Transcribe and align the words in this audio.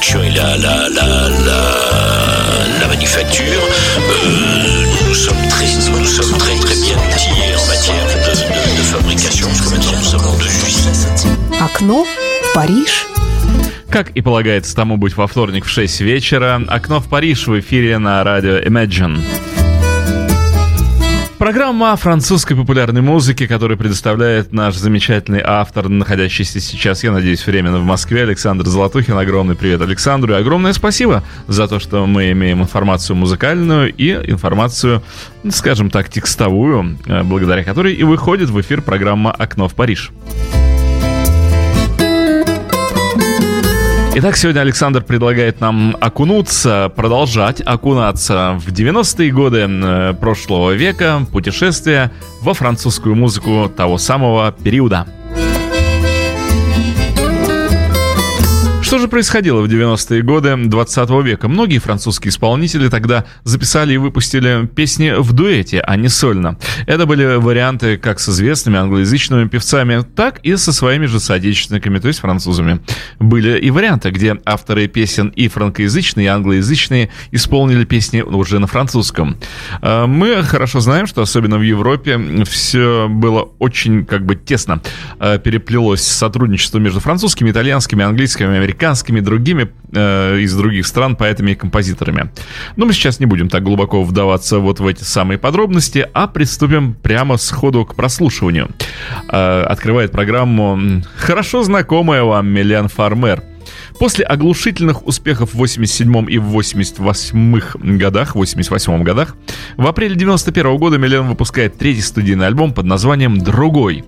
production 0.00 0.22
et 0.22 0.30
la, 0.30 0.56
la, 0.56 0.88
la, 0.88 1.28
la, 1.44 2.80
la 2.80 2.88
manufacture, 2.88 3.44
euh, 3.44 5.08
nous 5.08 5.14
sommes 5.14 5.36
très, 5.48 5.66
nous 5.66 6.06
sommes 6.06 6.38
très 6.38 6.54
très 6.56 6.74
bien 6.74 6.96
outillés 6.96 7.54
en 7.54 7.66
matière 7.66 8.04
de, 8.06 8.30
de, 8.30 8.78
de 8.78 8.82
fabrication, 8.82 9.46
parce 9.48 9.60
que 9.60 9.70
maintenant 9.70 9.98
nous 9.98 10.04
sommes 10.04 10.38
deux 10.38 10.46
usines. 10.46 11.60
Окно 11.60 12.04
в 12.04 12.54
Париж. 12.54 13.06
Как 13.90 14.10
и 14.10 14.22
полагается 14.22 14.74
тому 14.74 14.96
быть 14.96 15.16
во 15.16 15.26
вторник 15.26 15.64
в 15.66 15.68
6 15.68 16.00
вечера, 16.00 16.62
«Окно 16.68 17.00
в 17.00 17.08
Париж» 17.08 17.46
в 17.46 17.58
эфире 17.58 17.98
на 17.98 18.22
радио 18.24 18.58
Imagine. 18.60 19.18
Программа 21.40 21.92
о 21.92 21.96
французской 21.96 22.54
популярной 22.54 23.00
музыке, 23.00 23.48
которую 23.48 23.78
предоставляет 23.78 24.52
наш 24.52 24.76
замечательный 24.76 25.40
автор, 25.42 25.88
находящийся 25.88 26.60
сейчас, 26.60 27.02
я 27.02 27.12
надеюсь, 27.12 27.46
временно 27.46 27.78
в 27.78 27.82
Москве, 27.82 28.24
Александр 28.24 28.66
Золотухин. 28.66 29.16
Огромный 29.16 29.56
привет 29.56 29.80
Александру 29.80 30.34
и 30.34 30.36
огромное 30.36 30.74
спасибо 30.74 31.24
за 31.46 31.66
то, 31.66 31.80
что 31.80 32.04
мы 32.04 32.30
имеем 32.32 32.60
информацию 32.60 33.16
музыкальную 33.16 33.90
и 33.90 34.10
информацию, 34.30 35.02
скажем 35.48 35.88
так, 35.88 36.10
текстовую, 36.10 36.98
э, 37.06 37.22
благодаря 37.22 37.64
которой 37.64 37.94
и 37.94 38.02
выходит 38.02 38.50
в 38.50 38.60
эфир 38.60 38.82
программа 38.82 39.32
«Окно 39.32 39.66
в 39.66 39.74
Париж». 39.74 40.12
Итак, 44.12 44.36
сегодня 44.36 44.60
Александр 44.60 45.02
предлагает 45.04 45.60
нам 45.60 45.96
окунуться, 46.00 46.92
продолжать 46.96 47.62
окунаться 47.64 48.58
в 48.58 48.72
90-е 48.72 49.30
годы 49.30 49.68
э, 49.68 50.14
прошлого 50.14 50.72
века, 50.72 51.24
путешествия 51.30 52.10
во 52.42 52.52
французскую 52.52 53.14
музыку 53.14 53.70
того 53.74 53.98
самого 53.98 54.50
периода. 54.50 55.06
Что 58.90 58.98
же 58.98 59.06
происходило 59.06 59.60
в 59.60 59.66
90-е 59.66 60.20
годы 60.20 60.56
20 60.56 61.10
века? 61.24 61.46
Многие 61.46 61.78
французские 61.78 62.30
исполнители 62.30 62.88
тогда 62.88 63.24
записали 63.44 63.94
и 63.94 63.98
выпустили 63.98 64.66
песни 64.66 65.14
в 65.16 65.32
дуэте, 65.32 65.80
а 65.80 65.94
не 65.94 66.08
сольно. 66.08 66.58
Это 66.88 67.06
были 67.06 67.36
варианты 67.36 67.98
как 67.98 68.18
с 68.18 68.28
известными 68.28 68.78
англоязычными 68.78 69.46
певцами, 69.46 70.04
так 70.16 70.40
и 70.40 70.56
со 70.56 70.72
своими 70.72 71.06
же 71.06 71.20
соотечественниками, 71.20 72.00
то 72.00 72.08
есть 72.08 72.18
французами. 72.18 72.80
Были 73.20 73.60
и 73.60 73.70
варианты, 73.70 74.10
где 74.10 74.36
авторы 74.44 74.88
песен 74.88 75.28
и 75.28 75.46
франкоязычные, 75.46 76.26
и 76.26 76.28
англоязычные 76.28 77.10
исполнили 77.30 77.84
песни 77.84 78.22
уже 78.22 78.58
на 78.58 78.66
французском. 78.66 79.36
А, 79.82 80.08
мы 80.08 80.42
хорошо 80.42 80.80
знаем, 80.80 81.06
что 81.06 81.22
особенно 81.22 81.58
в 81.58 81.62
Европе 81.62 82.44
все 82.44 83.06
было 83.08 83.50
очень 83.60 84.04
как 84.04 84.26
бы 84.26 84.34
тесно 84.34 84.82
а, 85.20 85.38
переплелось 85.38 86.02
сотрудничество 86.02 86.78
между 86.78 86.98
французскими, 86.98 87.52
итальянскими, 87.52 88.04
английскими, 88.04 88.56
американскими 88.56 88.79
американскими, 88.80 89.20
другими 89.20 89.68
э, 89.92 90.38
из 90.38 90.54
других 90.54 90.86
стран 90.86 91.14
поэтами 91.16 91.52
и 91.52 91.54
композиторами. 91.54 92.30
Но 92.76 92.86
мы 92.86 92.92
сейчас 92.92 93.20
не 93.20 93.26
будем 93.26 93.48
так 93.48 93.62
глубоко 93.62 94.02
вдаваться 94.02 94.58
вот 94.58 94.80
в 94.80 94.86
эти 94.86 95.02
самые 95.02 95.38
подробности, 95.38 96.08
а 96.14 96.26
приступим 96.26 96.94
прямо 96.94 97.36
сходу 97.36 97.84
к 97.84 97.94
прослушиванию. 97.94 98.70
Э, 99.28 99.62
открывает 99.62 100.12
программу 100.12 101.02
хорошо 101.16 101.62
знакомая 101.62 102.22
вам 102.22 102.48
Милен 102.48 102.88
Фармер. 102.88 103.42
После 103.98 104.24
оглушительных 104.24 105.06
успехов 105.06 105.50
в 105.52 105.58
87 105.58 106.30
и 106.30 106.38
в 106.38 106.44
88 106.44 107.98
годах, 107.98 108.34
88 108.34 109.02
годах, 109.02 109.36
в 109.76 109.86
апреле 109.86 110.14
91 110.14 110.78
года 110.78 110.96
Милен 110.96 111.28
выпускает 111.28 111.76
третий 111.76 112.00
студийный 112.00 112.46
альбом 112.46 112.72
под 112.72 112.86
названием 112.86 113.38
«Другой». 113.38 114.04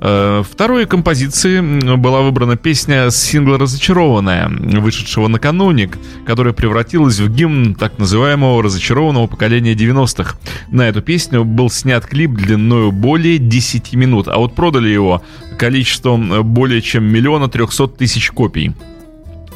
Э, 0.00 0.42
второй 0.48 0.86
композиции 0.86 1.60
была 1.96 2.22
выбрана 2.22 2.56
песня 2.56 3.10
с 3.10 3.16
сингла 3.16 3.58
«Разочарованная», 3.58 4.48
вышедшего 4.48 5.28
накануне, 5.28 5.90
которая 6.26 6.52
превратилась 6.52 7.18
в 7.18 7.28
гимн 7.28 7.74
так 7.74 7.98
называемого 7.98 8.62
разочарованного 8.62 9.26
поколения 9.26 9.74
90-х. 9.74 10.36
На 10.70 10.88
эту 10.88 11.02
песню 11.02 11.44
был 11.44 11.70
снят 11.70 12.04
клип 12.04 12.32
длиною 12.32 12.92
более 12.92 13.38
10 13.38 13.94
минут, 13.94 14.28
а 14.28 14.36
вот 14.36 14.54
продали 14.54 14.88
его 14.88 15.22
количеством 15.58 16.42
более 16.42 16.82
чем 16.82 17.04
миллиона 17.04 17.48
трехсот 17.48 17.96
тысяч 17.96 18.30
копий. 18.30 18.72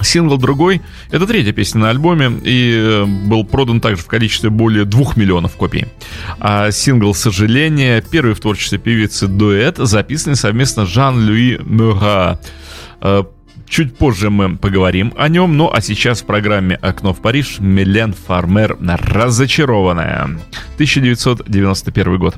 Сингл 0.02 0.38
другой— 0.38 0.80
это 1.10 1.26
третья 1.26 1.52
песня 1.52 1.80
на 1.80 1.90
альбоме 1.90 2.32
и 2.44 2.72
э, 2.74 3.04
был 3.04 3.44
продан 3.44 3.80
также 3.80 4.02
в 4.02 4.06
количестве 4.06 4.50
более 4.50 4.84
двух 4.84 5.16
миллионов 5.16 5.56
копий. 5.56 5.86
А 6.40 6.70
сингл 6.70 7.14
«Сожаление»— 7.14 8.02
первый 8.10 8.34
в 8.34 8.40
творчестве 8.40 8.78
певицы 8.78 9.26
дуэт, 9.26 9.76
записанный 9.78 10.36
совместно 10.36 10.86
Жан-Луи 10.86 11.58
Мюра. 11.64 12.40
Э, 13.00 13.24
чуть 13.68 13.96
позже 13.96 14.30
мы 14.30 14.56
поговорим 14.56 15.12
о 15.16 15.28
нем, 15.28 15.56
ну 15.56 15.70
а 15.72 15.80
сейчас 15.80 16.22
в 16.22 16.26
программе 16.26 16.76
«Окно 16.76 17.12
в 17.12 17.20
Париж» 17.20 17.58
Милен 17.58 18.14
Фармер 18.14 18.78
«Разочарованная». 18.80 20.38
1991 20.76 22.18
год. 22.18 22.36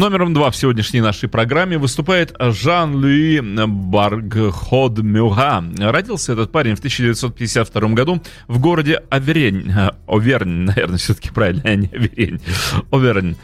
Номером 0.00 0.32
два 0.32 0.50
в 0.50 0.56
сегодняшней 0.56 1.02
нашей 1.02 1.28
программе 1.28 1.76
выступает 1.76 2.34
Жан-Луи 2.38 3.42
Баргход 3.66 4.96
Мюга. 5.00 5.62
Родился 5.78 6.32
этот 6.32 6.50
парень 6.50 6.74
в 6.74 6.78
1952 6.78 7.88
году 7.90 8.22
в 8.48 8.58
городе 8.60 9.02
Аверень. 9.10 9.70
Овернь, 10.06 10.48
наверное, 10.64 10.96
все-таки 10.96 11.28
правильно, 11.28 11.60
а 11.66 11.74
не 11.74 11.88
Аверень. 11.88 12.40
Овернь. 12.90 13.36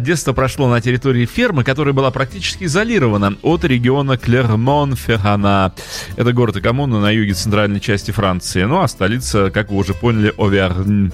Детство 0.00 0.32
прошло 0.32 0.68
на 0.68 0.80
территории 0.80 1.26
фермы, 1.26 1.62
которая 1.62 1.94
была 1.94 2.10
практически 2.10 2.64
изолирована 2.64 3.36
от 3.42 3.62
региона 3.62 4.14
Клермон-Феррана. 4.14 5.72
Это 6.16 6.32
город 6.32 6.56
и 6.56 6.60
коммуна 6.60 7.00
на 7.00 7.12
юге 7.12 7.34
центральной 7.34 7.78
части 7.78 8.10
Франции. 8.10 8.64
Ну, 8.64 8.80
а 8.80 8.88
столица, 8.88 9.52
как 9.52 9.70
вы 9.70 9.76
уже 9.76 9.94
поняли, 9.94 10.34
Овернь. 10.36 11.12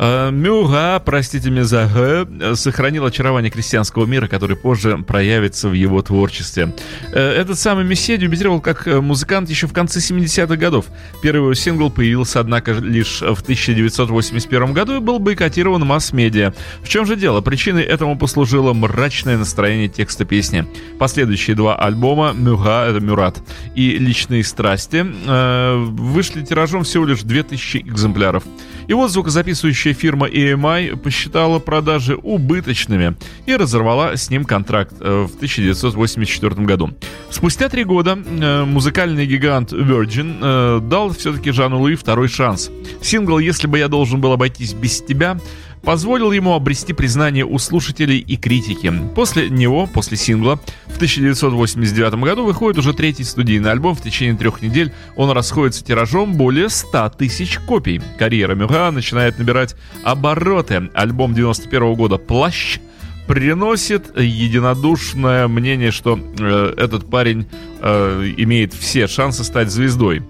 Мюга, 0.00 0.98
простите 0.98 1.48
меня 1.48 1.62
за 1.62 2.26
сохранил 2.54 3.06
очарование 3.06 3.52
крестьянского 3.52 4.04
мира, 4.04 4.31
который 4.32 4.56
позже 4.56 4.96
проявится 4.96 5.68
в 5.68 5.74
его 5.74 6.00
творчестве. 6.00 6.74
Э, 7.12 7.20
этот 7.20 7.58
самый 7.58 7.84
Мессия 7.84 8.16
дебютировал 8.16 8.62
как 8.62 8.88
э, 8.88 8.98
музыкант 9.02 9.50
еще 9.50 9.66
в 9.66 9.74
конце 9.74 10.00
70-х 10.00 10.56
годов. 10.56 10.86
Первый 11.22 11.42
его 11.42 11.54
сингл 11.54 11.90
появился, 11.90 12.40
однако, 12.40 12.72
лишь 12.72 13.20
в 13.20 13.42
1981 13.42 14.72
году 14.72 14.96
и 14.96 15.00
был 15.00 15.18
бойкотирован 15.18 15.84
масс-медиа. 15.84 16.54
В 16.82 16.88
чем 16.88 17.04
же 17.04 17.16
дело? 17.16 17.42
Причиной 17.42 17.82
этому 17.82 18.16
послужило 18.16 18.72
мрачное 18.72 19.36
настроение 19.36 19.88
текста 19.88 20.24
песни. 20.24 20.64
Последующие 20.98 21.54
два 21.54 21.76
альбома 21.76 22.32
«Мюга»— 22.32 22.86
это 22.88 23.00
«Мюрат» 23.00 23.38
и 23.74 23.98
«Личные 23.98 24.44
страсти» 24.44 25.04
э, 25.04 25.76
вышли 25.76 26.42
тиражом 26.42 26.84
всего 26.84 27.04
лишь 27.04 27.20
2000 27.20 27.76
экземпляров. 27.76 28.44
И 28.86 28.94
вот 28.94 29.10
звукозаписывающая 29.10 29.94
фирма 29.94 30.28
EMI 30.28 30.96
посчитала 30.96 31.58
продажи 31.58 32.16
убыточными 32.16 33.16
и 33.46 33.56
разорвала 33.56 34.16
с 34.16 34.30
ним 34.30 34.44
контракт 34.44 34.94
э, 35.00 35.26
в 35.28 35.36
1984 35.36 36.54
году. 36.64 36.90
Спустя 37.30 37.68
три 37.68 37.84
года 37.84 38.18
э, 38.18 38.64
музыкальный 38.64 39.26
гигант 39.26 39.72
Virgin 39.72 40.38
э, 40.40 40.80
дал 40.82 41.10
все-таки 41.10 41.50
Жану 41.52 41.80
Луи 41.80 41.94
второй 41.94 42.28
шанс. 42.28 42.70
Сингл 43.00 43.38
«Если 43.38 43.66
бы 43.66 43.78
я 43.78 43.88
должен 43.88 44.20
был 44.20 44.32
обойтись 44.32 44.74
без 44.74 45.00
тебя» 45.00 45.38
позволил 45.82 46.32
ему 46.32 46.54
обрести 46.54 46.92
признание 46.92 47.44
у 47.44 47.58
слушателей 47.58 48.18
и 48.18 48.36
критики. 48.36 48.92
После 49.14 49.50
него, 49.50 49.86
после 49.86 50.16
сингла, 50.16 50.58
в 50.86 50.96
1989 50.96 52.14
году 52.14 52.44
выходит 52.44 52.78
уже 52.78 52.92
третий 52.92 53.24
студийный 53.24 53.70
альбом. 53.70 53.94
В 53.94 54.02
течение 54.02 54.36
трех 54.36 54.62
недель 54.62 54.92
он 55.16 55.30
расходится 55.30 55.84
тиражом 55.84 56.34
более 56.34 56.68
100 56.68 57.10
тысяч 57.10 57.58
копий. 57.58 58.00
Карьера 58.18 58.54
Мюга 58.54 58.90
начинает 58.90 59.38
набирать 59.38 59.74
обороты. 60.04 60.90
Альбом 60.94 61.34
91 61.34 61.94
года 61.94 62.18
«Плащ» 62.18 62.78
приносит 63.26 64.18
единодушное 64.18 65.48
мнение, 65.48 65.90
что 65.90 66.18
э, 66.38 66.74
этот 66.76 67.08
парень 67.08 67.46
э, 67.82 68.32
имеет 68.36 68.72
все 68.72 69.06
шансы 69.06 69.44
стать 69.44 69.70
звездой. 69.70 70.22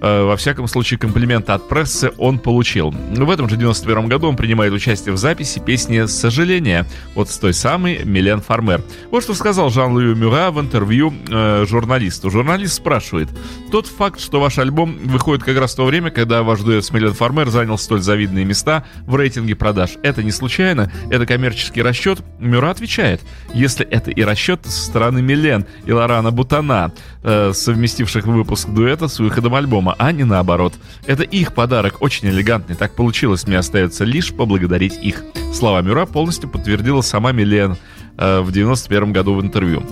Э, 0.00 0.24
во 0.24 0.36
всяком 0.36 0.68
случае, 0.68 0.98
комплименты 0.98 1.52
от 1.52 1.68
прессы 1.68 2.12
он 2.18 2.38
получил. 2.38 2.90
В 2.90 3.30
этом 3.30 3.48
же 3.48 3.56
91 3.56 4.08
году 4.08 4.28
он 4.28 4.36
принимает 4.36 4.72
участие 4.72 5.14
в 5.14 5.16
записи 5.16 5.58
песни 5.58 6.06
«Сожаление» 6.06 6.86
вот 7.14 7.30
с 7.30 7.38
той 7.38 7.54
самой 7.54 8.04
Милен 8.04 8.40
Фармер. 8.40 8.82
Вот 9.10 9.22
что 9.22 9.34
сказал 9.34 9.70
Жан-Луи 9.70 10.14
Мюра 10.14 10.50
в 10.50 10.60
интервью 10.60 11.14
э, 11.28 11.64
журналисту. 11.66 12.30
Журналист 12.30 12.74
спрашивает, 12.74 13.28
тот 13.70 13.86
факт, 13.86 14.20
что 14.20 14.40
ваш 14.40 14.58
альбом 14.58 14.96
выходит 15.04 15.44
как 15.44 15.58
раз 15.58 15.72
в 15.72 15.76
то 15.76 15.84
время, 15.84 16.10
когда 16.10 16.42
ваш 16.42 16.60
дуэт 16.60 16.84
с 16.84 16.90
Милен 16.92 17.14
Фармер 17.14 17.48
занял 17.48 17.78
столь 17.78 18.02
завидные 18.02 18.44
места 18.44 18.84
в 19.06 19.16
рейтинге 19.16 19.54
продаж, 19.54 19.96
это 20.02 20.22
не 20.22 20.32
случайно? 20.32 20.92
Это 21.10 21.26
коммерческий 21.26 21.82
расчет? 21.82 22.22
Мюра 22.38 22.70
отвечает, 22.70 23.20
если 23.54 23.86
это 23.86 24.10
и 24.10 24.22
расчет 24.22 24.60
со 24.64 24.86
стороны 24.86 25.22
Милен 25.22 25.66
и 25.86 25.92
Лорана 25.92 26.30
Бутана, 26.30 26.92
э, 27.22 27.52
совместивших 27.54 28.26
выпуск 28.26 28.68
дуэта 28.68 29.08
с 29.08 29.18
выходом 29.18 29.54
альбома, 29.54 29.94
а 29.98 30.12
не 30.12 30.24
наоборот. 30.24 30.74
Это 31.06 31.22
их 31.22 31.54
подарок, 31.54 32.00
очень 32.00 32.28
элегантный, 32.28 32.76
так 32.76 32.94
получилось, 32.94 33.46
мне 33.46 33.58
остается 33.58 34.04
лишь 34.04 34.32
поблагодарить 34.32 34.98
их. 35.02 35.22
Слова 35.54 35.82
Мюра 35.82 36.06
полностью 36.06 36.48
подтвердила 36.48 37.00
сама 37.00 37.32
Милен 37.32 37.76
в 38.16 38.50
91 38.50 39.12
году 39.12 39.34
в 39.34 39.42
интервью. 39.42 39.82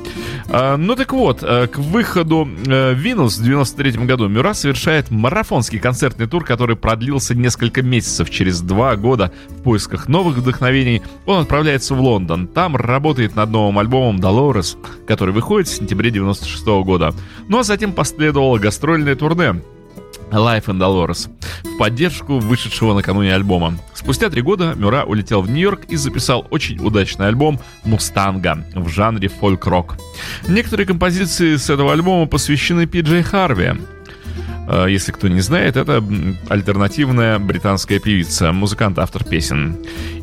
А, 0.49 0.77
ну 0.77 0.97
так 0.97 1.13
вот, 1.13 1.43
э, 1.43 1.67
к 1.67 1.79
выходу 1.79 2.49
Винус 2.95 3.39
в 3.39 3.45
93 3.45 4.07
году 4.07 4.29
Мюра 4.29 4.55
совершает 4.55 5.11
марафонский 5.11 5.79
концертный 5.79 6.27
тур, 6.27 6.45
который 6.45 6.77
продлился 6.77 7.35
несколько 7.35 7.83
месяцев. 7.83 8.31
Через 8.31 8.61
два 8.61 8.97
года 8.97 9.33
в 9.49 9.63
поисках 9.63 10.09
новых 10.09 10.37
вдохновений 10.37 11.03
он 11.27 11.43
отправляется 11.43 11.95
в 11.95 12.01
Лондон. 12.01 12.47
Там 12.47 12.77
работает 12.77 13.37
над 13.37 13.51
новым 13.51 13.79
альбомом 13.79 14.21
Dolores, 14.21 14.77
который 15.07 15.35
выходит 15.35 15.69
в 15.69 15.75
сентябре 15.75 16.11
96 16.11 16.67
года. 16.85 17.15
Ну 17.49 17.59
а 17.59 17.63
затем 17.63 17.93
последовало 17.93 18.59
гастрольное 18.59 19.17
турне, 19.17 19.63
Life 20.35 20.67
and 20.67 20.79
Dolores 20.79 21.29
в 21.63 21.79
поддержку 21.79 22.39
вышедшего 22.39 22.95
накануне 22.95 23.35
альбома. 23.35 23.79
Спустя 23.95 24.31
три 24.31 24.43
года 24.43 24.75
Мюра 24.77 25.05
улетел 25.05 25.43
в 25.43 25.51
Нью-Йорк 25.51 25.87
и 25.89 25.97
записал 25.97 26.47
очень 26.51 26.79
удачный 26.79 27.27
альбом 27.27 27.59
«Мустанга» 27.85 28.65
в 28.75 28.89
жанре 28.89 29.29
фольк-рок. 29.29 29.97
Некоторые 30.47 30.87
композиции 30.87 31.57
с 31.57 31.71
этого 31.71 31.93
альбома 31.93 32.27
посвящены 32.27 32.87
Пи 32.87 33.01
Джей 33.01 33.23
Харви, 33.23 33.73
если 34.89 35.13
кто 35.13 35.29
не 35.29 35.41
знает, 35.41 35.77
это 35.77 36.03
альтернативная 36.49 37.39
британская 37.39 37.99
певица, 37.99 38.53
музыкант, 38.53 38.99
автор 38.99 39.25
песен. 39.25 39.77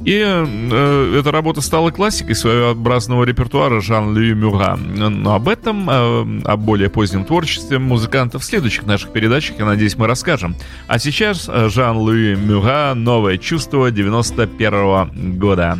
И 0.03 0.19
э, 0.19 1.19
эта 1.19 1.31
работа 1.31 1.61
стала 1.61 1.91
классикой 1.91 2.35
своеобразного 2.35 3.23
репертуара 3.23 3.81
Жан-Луи 3.81 4.33
Мюра. 4.33 4.75
Но 4.75 5.35
об 5.35 5.47
этом, 5.47 5.89
э, 5.89 6.41
о 6.45 6.57
более 6.57 6.89
позднем 6.89 7.23
творчестве 7.23 7.77
музыканта 7.77 8.39
в 8.39 8.43
следующих 8.43 8.85
наших 8.85 9.13
передачах, 9.13 9.59
я 9.59 9.65
надеюсь, 9.65 9.95
мы 9.97 10.07
расскажем. 10.07 10.55
А 10.87 10.97
сейчас 10.97 11.47
э, 11.47 11.69
Жан-Луи 11.69 12.35
Мюра 12.35 12.93
«Новое 12.95 13.37
чувство» 13.37 13.91
91 13.91 14.73
-го 14.73 15.37
года. 15.37 15.79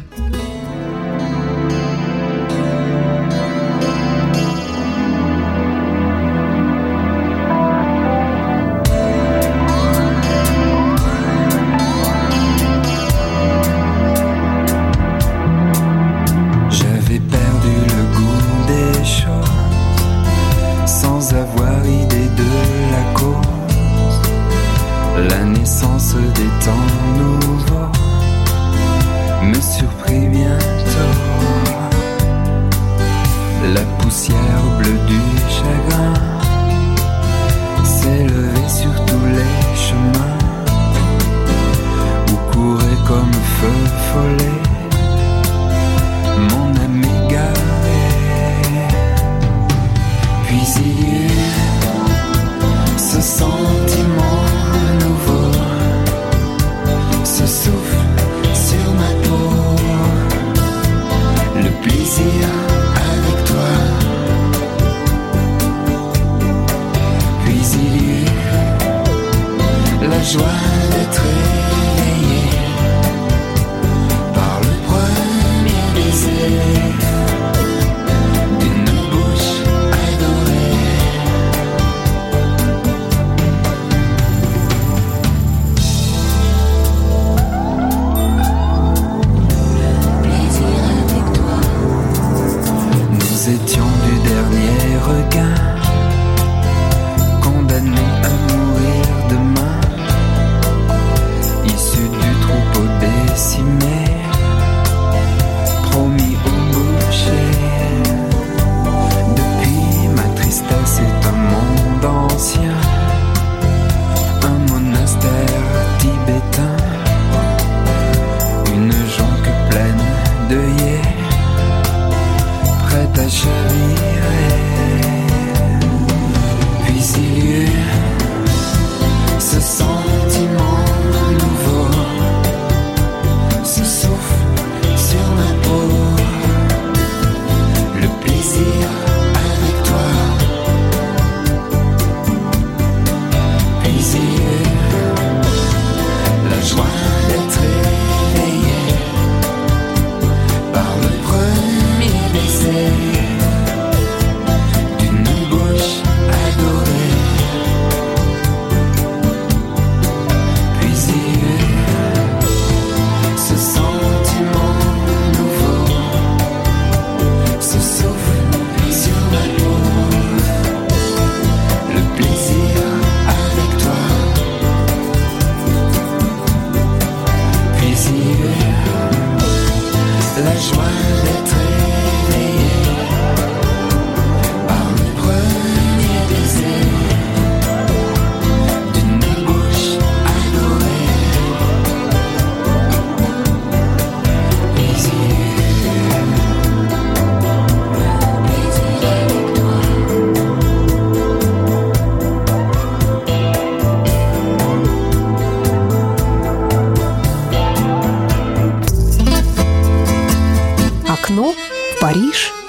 окно 211.32 211.54
в 211.54 212.00
Париж– 212.02 212.54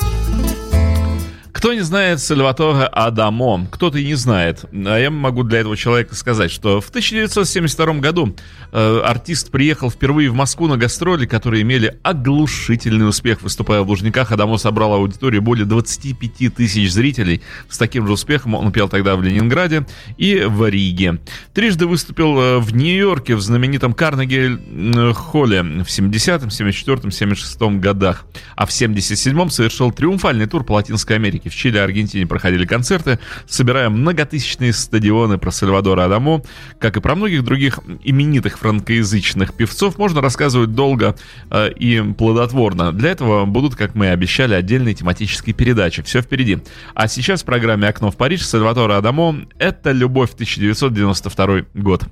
кто 1.62 1.74
не 1.74 1.82
знает 1.82 2.18
Сальватора 2.18 2.88
Адамо? 2.88 3.68
Кто-то 3.70 3.96
и 3.96 4.04
не 4.04 4.16
знает. 4.16 4.64
А 4.72 4.98
я 4.98 5.12
могу 5.12 5.44
для 5.44 5.60
этого 5.60 5.76
человека 5.76 6.16
сказать, 6.16 6.50
что 6.50 6.80
в 6.80 6.88
1972 6.88 8.00
году 8.00 8.34
э, 8.72 9.00
артист 9.04 9.52
приехал 9.52 9.88
впервые 9.88 10.28
в 10.28 10.34
Москву 10.34 10.66
на 10.66 10.76
гастроли, 10.76 11.24
которые 11.24 11.62
имели 11.62 11.96
оглушительный 12.02 13.08
успех. 13.08 13.42
Выступая 13.42 13.82
в 13.82 13.88
Лужниках, 13.88 14.32
Адамо 14.32 14.56
собрал 14.56 14.94
аудиторию 14.94 15.40
более 15.40 15.64
25 15.64 16.52
тысяч 16.52 16.90
зрителей. 16.90 17.42
С 17.68 17.78
таким 17.78 18.08
же 18.08 18.14
успехом 18.14 18.54
он 18.54 18.72
пел 18.72 18.88
тогда 18.88 19.14
в 19.14 19.22
Ленинграде 19.22 19.86
и 20.16 20.42
в 20.44 20.68
Риге. 20.68 21.20
Трижды 21.54 21.86
выступил 21.86 22.40
э, 22.40 22.58
в 22.58 22.74
Нью-Йорке 22.74 23.36
в 23.36 23.40
знаменитом 23.40 23.94
Карнеги-холле 23.94 25.62
в 25.62 25.86
70-м, 25.86 26.48
74-м, 26.48 27.10
76-м 27.10 27.80
годах. 27.80 28.24
А 28.56 28.66
в 28.66 28.70
77-м 28.70 29.48
совершил 29.48 29.92
триумфальный 29.92 30.46
тур 30.46 30.64
по 30.64 30.72
Латинской 30.72 31.14
Америке 31.14 31.51
в 31.52 31.56
Чили 31.56 31.76
и 31.76 31.80
Аргентине 31.80 32.26
проходили 32.26 32.64
концерты, 32.64 33.18
собирая 33.46 33.90
многотысячные 33.90 34.72
стадионы 34.72 35.38
про 35.38 35.50
Сальвадора 35.50 36.04
Адамо. 36.04 36.42
Как 36.78 36.96
и 36.96 37.00
про 37.00 37.14
многих 37.14 37.44
других 37.44 37.80
именитых 38.02 38.58
франкоязычных 38.58 39.54
певцов, 39.54 39.98
можно 39.98 40.20
рассказывать 40.20 40.74
долго 40.74 41.16
э, 41.50 41.70
и 41.72 42.00
плодотворно. 42.12 42.92
Для 42.92 43.10
этого 43.10 43.44
будут, 43.44 43.76
как 43.76 43.94
мы 43.94 44.06
и 44.06 44.08
обещали, 44.08 44.54
отдельные 44.54 44.94
тематические 44.94 45.54
передачи. 45.54 46.02
Все 46.02 46.22
впереди. 46.22 46.58
А 46.94 47.08
сейчас 47.08 47.42
в 47.42 47.44
программе 47.44 47.88
«Окно 47.88 48.10
в 48.10 48.16
Париж» 48.16 48.46
Сальвадора 48.46 48.96
Адамо 48.96 49.46
«Это 49.58 49.92
любовь 49.92 50.32
1992 50.32 51.62
год». 51.74 52.04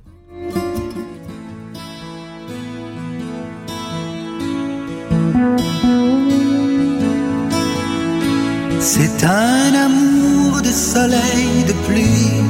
C'est 8.83 9.23
un 9.23 9.75
amour 9.75 10.59
de 10.59 10.71
soleil, 10.71 11.63
de 11.67 11.73
pluie. 11.85 12.41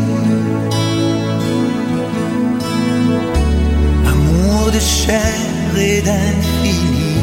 Amour 4.08 4.72
de 4.72 4.80
chair 4.80 5.78
et 5.78 6.02
d'infini. 6.02 7.18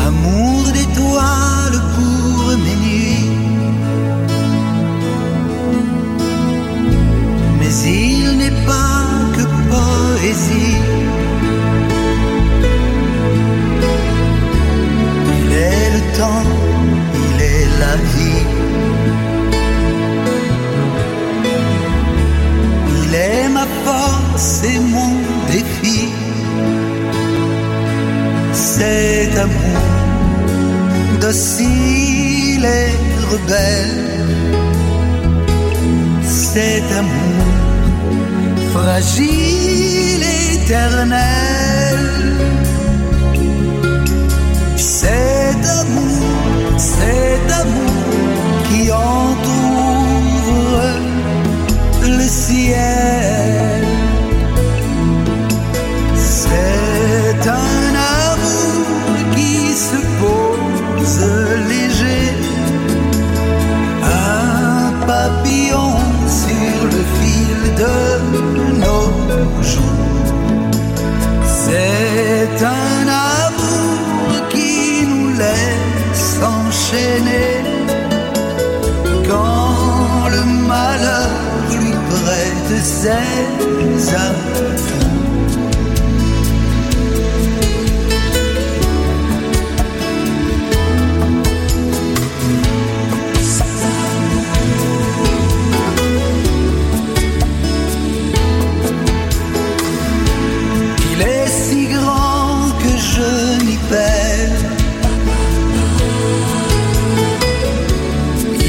Amour 0.00 0.64
d'étoiles 0.72 1.80
pour 1.94 2.56
mes 2.64 2.76
nuits. 2.86 3.30
Mais 7.58 7.74
il 7.86 8.38
n'est 8.38 8.64
pas 8.64 9.04
que 9.36 9.44
poésie. 9.70 11.13
Il 16.16 17.42
est 17.42 17.66
la 17.82 17.96
vie. 18.12 18.46
Il 23.02 23.14
est 23.14 23.48
ma 23.48 23.66
force 23.84 24.62
et 24.64 24.78
mon 24.78 25.16
défi. 25.50 26.08
Cet 28.52 29.36
amour 29.38 29.82
docile 31.20 32.64
et 32.64 32.94
rebelle. 33.32 34.04
Cet 36.22 36.92
amour 36.92 37.44
fragile, 38.72 40.24
éternel. 40.54 41.54
Amour, 45.66 46.78
cet 46.78 47.50
amour 47.52 48.04
qui 48.68 48.90
entoure 48.90 50.54
le 52.02 52.28
ciel. 52.28 53.84
C'est 56.16 57.48
un 57.48 57.94
amour 58.30 59.34
qui 59.34 59.72
se 59.72 60.00
pose 60.20 61.24
léger, 61.68 62.34
un 64.02 64.92
papillon 65.06 65.92
sur 66.26 66.84
le 66.94 67.02
fil 67.16 67.74
de 67.82 67.96
nos 68.84 69.10
jours. 69.62 70.34
C'est 71.44 72.64
un 72.64 73.03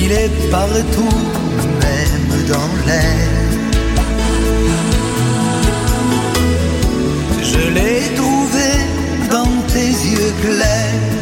Il 0.06 0.12
est 0.12 0.51
partout, 0.51 1.17
même 1.82 2.45
dans 2.47 2.88
l'air. 2.88 3.24
plaît. 10.45 11.14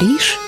Париж. 0.00 0.39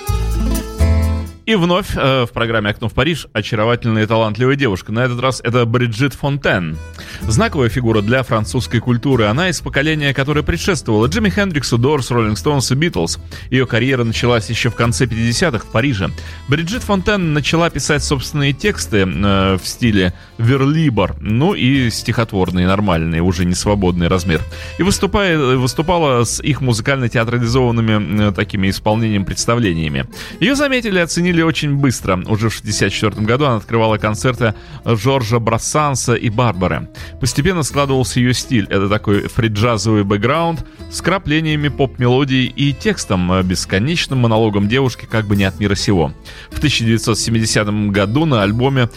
И 1.53 1.55
вновь 1.55 1.95
э, 1.97 2.25
в 2.25 2.33
программе 2.33 2.71
«Окно 2.71 2.89
в 2.89 2.95
Париж» 2.95 3.27
очаровательная 3.35 4.05
и 4.05 4.07
талантливая 4.07 4.57
девушка. 4.57 4.91
На 4.91 5.01
этот 5.01 5.21
раз 5.21 5.43
это 5.45 5.67
Бриджит 5.67 6.15
Фонтен. 6.15 6.79
Знаковая 7.21 7.69
фигура 7.69 8.01
для 8.01 8.23
французской 8.23 8.81
культуры. 8.81 9.27
Она 9.27 9.51
из 9.51 9.61
поколения, 9.61 10.15
которое 10.15 10.43
предшествовало 10.43 11.09
Джимми 11.09 11.29
Хендриксу, 11.29 11.77
Дорс, 11.77 12.11
Роллинг 12.11 12.39
Стоунс 12.39 12.73
и 12.73 12.75
Битлз. 12.75 13.19
Ее 13.51 13.67
карьера 13.67 14.03
началась 14.03 14.49
еще 14.49 14.71
в 14.71 14.77
конце 14.77 15.05
50-х 15.05 15.67
в 15.67 15.71
Париже. 15.71 16.09
Бриджит 16.49 16.85
Фонтен 16.85 17.35
начала 17.35 17.69
писать 17.69 18.03
собственные 18.03 18.55
тексты 18.55 19.01
э, 19.01 19.59
в 19.63 19.69
стиле 19.69 20.15
верлибор, 20.39 21.17
ну 21.21 21.53
и 21.53 21.91
стихотворные, 21.91 22.67
нормальные, 22.67 23.21
уже 23.21 23.45
не 23.45 23.55
свободный 23.55 24.09
размер. 24.09 24.41
И 24.79 24.83
выступая, 24.83 25.37
выступала 25.37 26.25
с 26.25 26.43
их 26.43 26.63
музыкально-театрализованными 26.63 28.29
э, 28.29 28.33
такими 28.33 28.71
исполнением 28.71 29.27
представлениями. 29.27 30.07
Ее 30.41 30.55
заметили 30.55 30.99
и 30.99 31.03
оценили 31.43 31.45
очень 31.45 31.77
быстро. 31.77 32.23
Уже 32.27 32.49
в 32.49 32.55
64 32.55 33.27
году 33.27 33.45
она 33.47 33.57
открывала 33.57 33.99
концерты 33.99 34.55
Жоржа 34.85 35.39
Брассанса 35.39 36.15
и 36.15 36.31
Барбары. 36.31 36.89
Постепенно 37.21 37.63
складывался 37.63 38.21
ее 38.21 38.35
стиль. 38.35 38.67
Это 38.71 38.89
такой 38.89 39.29
фриджазовый 39.29 40.05
бэкграунд 40.05 40.65
с 40.91 41.01
краплениями 41.01 41.69
поп-мелодий 41.69 42.47
и 42.47 42.73
текстом, 42.73 43.33
э, 43.33 43.43
бесконечным 43.43 44.21
монологом 44.21 44.69
девушки 44.69 45.07
как 45.11 45.27
бы 45.27 45.37
не 45.37 45.45
от 45.45 45.61
мира 45.61 45.75
сего. 45.75 46.13
В 46.51 46.59
1970 46.59 47.91
году 47.91 48.25
на 48.25 48.43
альбоме 48.43 48.89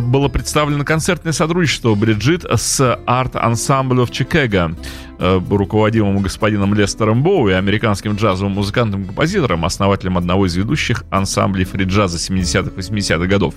было 0.00 0.28
представлено 0.28 0.84
концертное 0.84 1.32
сотрудничество 1.32 1.94
Бриджит 1.94 2.44
с 2.44 2.98
арт-ансамблем 3.06 4.06
Чикаго, 4.08 4.76
э, 5.18 5.40
руководимым 5.50 6.22
господином 6.22 6.74
Лестером 6.74 7.22
Боуи, 7.22 7.52
американским 7.52 8.14
джазовым 8.14 8.52
музыкантом-композитором, 8.52 9.64
основателем 9.64 10.18
одного 10.18 10.46
из 10.46 10.56
ведущих 10.56 11.04
ансамблей 11.10 11.64
фри-джаза 11.64 12.18
70-80-х 12.18 13.26
годов. 13.26 13.54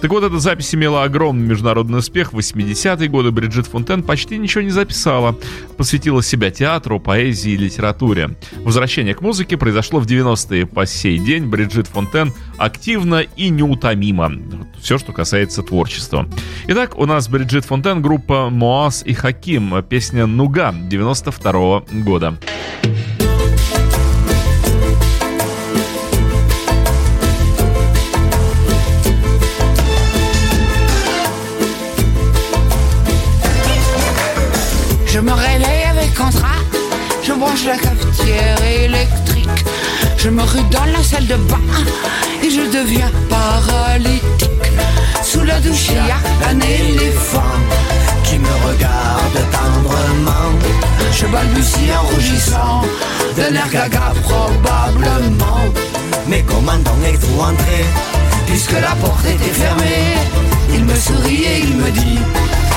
Так 0.00 0.10
вот, 0.10 0.24
эта 0.24 0.38
запись 0.38 0.74
имела 0.74 1.04
огромный 1.04 1.46
международный 1.46 1.98
успех. 1.98 2.32
В 2.32 2.38
80-е 2.38 3.08
годы 3.08 3.30
Бриджит 3.30 3.66
Фонтен 3.66 4.02
почти 4.02 4.38
ничего 4.38 4.62
не 4.62 4.70
записала, 4.70 5.36
посвятила 5.76 6.22
себя 6.22 6.50
театру, 6.50 7.00
поэзии 7.00 7.52
и 7.52 7.56
литературе. 7.56 8.36
Возвращение 8.64 9.14
к 9.14 9.20
музыке 9.20 9.56
произошло 9.56 10.00
в 10.00 10.06
90-е. 10.06 10.66
По 10.66 10.86
сей 10.86 11.18
день 11.18 11.46
Бриджит 11.46 11.86
Фонтен 11.86 12.32
активно 12.58 13.20
и 13.36 13.48
неутомимо. 13.48 14.32
Все, 14.80 14.98
что 14.98 15.12
касается 15.12 15.62
творчества. 15.62 16.28
Итак, 16.66 16.98
у 16.98 17.06
нас 17.06 17.28
Бриджит 17.28 17.64
Фонтен, 17.64 18.02
группа 18.02 18.50
Моас 18.50 19.02
и 19.04 19.14
Хаким, 19.14 19.82
песня 19.88 20.26
«Нуга» 20.26 20.72
92 20.72 21.52
-го 21.52 22.02
года. 22.02 22.36
Je 40.28 40.32
me 40.34 40.42
rue 40.42 40.68
dans 40.70 40.84
la 40.84 41.02
salle 41.02 41.26
de 41.26 41.36
bain 41.36 41.60
et 42.42 42.50
je 42.50 42.60
deviens 42.78 43.10
paralytique. 43.30 44.66
Sous 45.22 45.42
la 45.42 45.58
douche, 45.60 45.86
il 45.88 45.96
y 45.96 46.14
a 46.18 46.20
un 46.50 46.60
éléphant 46.60 47.56
qui 48.24 48.38
me 48.38 48.54
regarde 48.68 49.38
tendrement. 49.56 50.50
Je 51.12 51.26
balbutie 51.28 51.90
en 51.98 52.02
rougissant, 52.08 52.82
d'un 53.36 53.54
air 53.54 53.70
gaga 53.72 54.12
probablement. 54.22 55.60
Mais 56.26 56.44
comment 56.46 56.76
donc 56.76 57.00
êtes-vous 57.06 57.40
entré? 57.40 57.78
Puisque 58.48 58.72
la 58.72 58.94
porte 59.02 59.24
était 59.24 59.54
fermée, 59.62 60.18
il 60.74 60.84
me 60.84 60.94
sourit 60.94 61.42
et 61.52 61.58
il 61.60 61.74
me 61.74 61.90
dit 61.90 62.18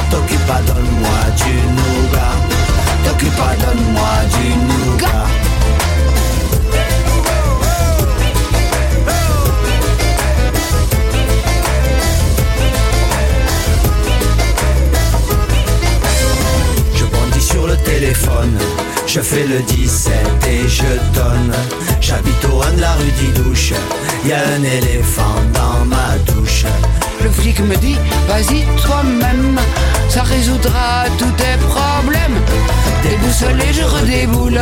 T'occupe 0.09 0.45
pas, 0.47 0.61
donne-moi 0.67 1.19
du 1.41 1.53
nougat. 1.77 2.35
Pas, 3.37 3.55
donne-moi 3.63 4.13
du 4.35 4.47
nougat. 4.69 5.40
Sur 17.61 17.67
le 17.67 17.77
téléphone, 17.77 18.57
je 19.05 19.19
fais 19.19 19.45
le 19.45 19.59
17 19.61 20.13
et 20.49 20.67
je 20.67 20.91
donne. 21.13 21.53
J'habite 21.99 22.43
au 22.45 22.61
1 22.61 22.71
de 22.73 22.81
la 22.81 22.93
rue 22.93 23.11
d'Idouche, 23.11 23.73
y 24.25 24.31
a 24.31 24.39
un 24.57 24.63
éléphant 24.63 25.37
dans 25.53 25.85
ma 25.85 26.17
douche. 26.31 26.65
Le 27.23 27.29
flic 27.29 27.59
me 27.59 27.75
dit, 27.75 27.97
vas-y 28.27 28.65
toi-même, 28.83 29.59
ça 30.09 30.23
résoudra 30.23 31.05
tous 31.19 31.31
tes 31.41 31.57
problèmes. 31.69 32.39
Déboussolé, 33.03 33.67
je 33.73 33.83
redéboule, 33.83 34.61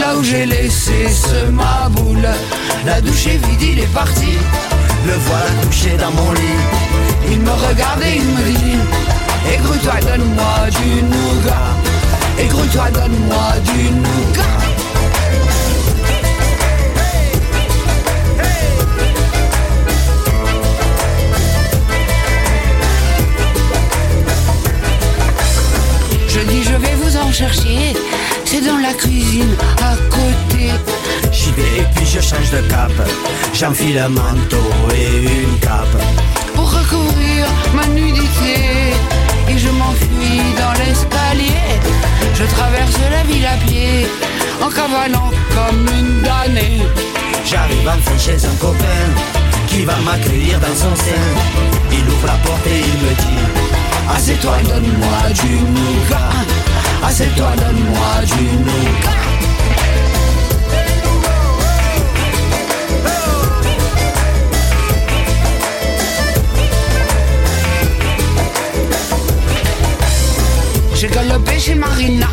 là 0.00 0.16
où 0.16 0.22
j'ai 0.22 0.46
laissé 0.46 1.08
ce 1.10 1.50
ma 1.50 1.88
boule. 1.90 2.28
La 2.86 3.00
douche 3.02 3.26
est 3.26 3.40
vide, 3.46 3.62
il 3.62 3.78
est 3.80 3.94
parti. 3.94 4.38
Le 5.06 5.14
voilà 5.26 5.50
couché 5.66 5.96
dans 5.98 6.12
mon 6.12 6.32
lit. 6.32 6.62
Il 7.30 7.40
me 7.40 7.50
regarde 7.50 8.02
et 8.02 8.16
il 8.16 8.24
me 8.24 8.58
dit, 8.58 8.78
écoute-toi, 9.54 9.94
donne-moi 10.00 10.70
du 10.70 11.02
nougat. 11.02 11.71
Écoute-toi, 12.38 12.90
donne-moi 12.90 13.52
du 13.64 13.90
nougat. 13.90 14.42
Je 26.28 26.40
dis 26.40 26.62
je 26.62 26.76
vais 26.76 26.94
vous 27.02 27.16
en 27.16 27.30
chercher, 27.30 27.94
c'est 28.44 28.62
dans 28.62 28.78
la 28.78 28.92
cuisine 28.94 29.54
à 29.82 29.94
côté. 30.10 30.70
J'y 31.30 31.50
vais 31.52 31.80
et 31.80 31.86
puis 31.94 32.06
je 32.06 32.20
change 32.20 32.50
de 32.50 32.60
cap. 32.68 32.90
J'enfile 33.52 33.98
un 33.98 34.08
manteau 34.08 34.56
et 34.94 35.42
une 35.42 35.58
cape. 35.60 35.96
pour 36.54 36.70
recouvrir 36.70 37.46
ma 37.74 37.86
nudité 37.86 38.91
cavalant 44.82 45.30
comme 45.54 45.86
une 45.98 46.22
damnée. 46.22 46.82
J'arrive 47.44 47.88
enfin 47.88 48.18
chez 48.18 48.44
un 48.46 48.56
copain 48.56 49.04
qui 49.68 49.82
va 49.84 49.96
m'accueillir 50.04 50.58
dans 50.60 50.74
son 50.74 50.94
sein. 50.96 51.26
Il 51.90 52.08
ouvre 52.08 52.26
la 52.26 52.38
porte 52.44 52.66
et 52.66 52.80
il 52.80 52.98
me 53.04 53.12
dit 53.22 53.42
Assieds-toi, 54.14 54.56
donne-moi 54.64 55.18
du 55.40 55.54
nougat. 55.76 56.32
Assieds-toi, 57.04 57.50
donne-moi 57.56 58.12
du 58.26 58.44
nougat. 58.66 59.22
J'ai 70.94 71.08
galopé 71.08 71.58
chez 71.58 71.74
Marina, 71.74 72.28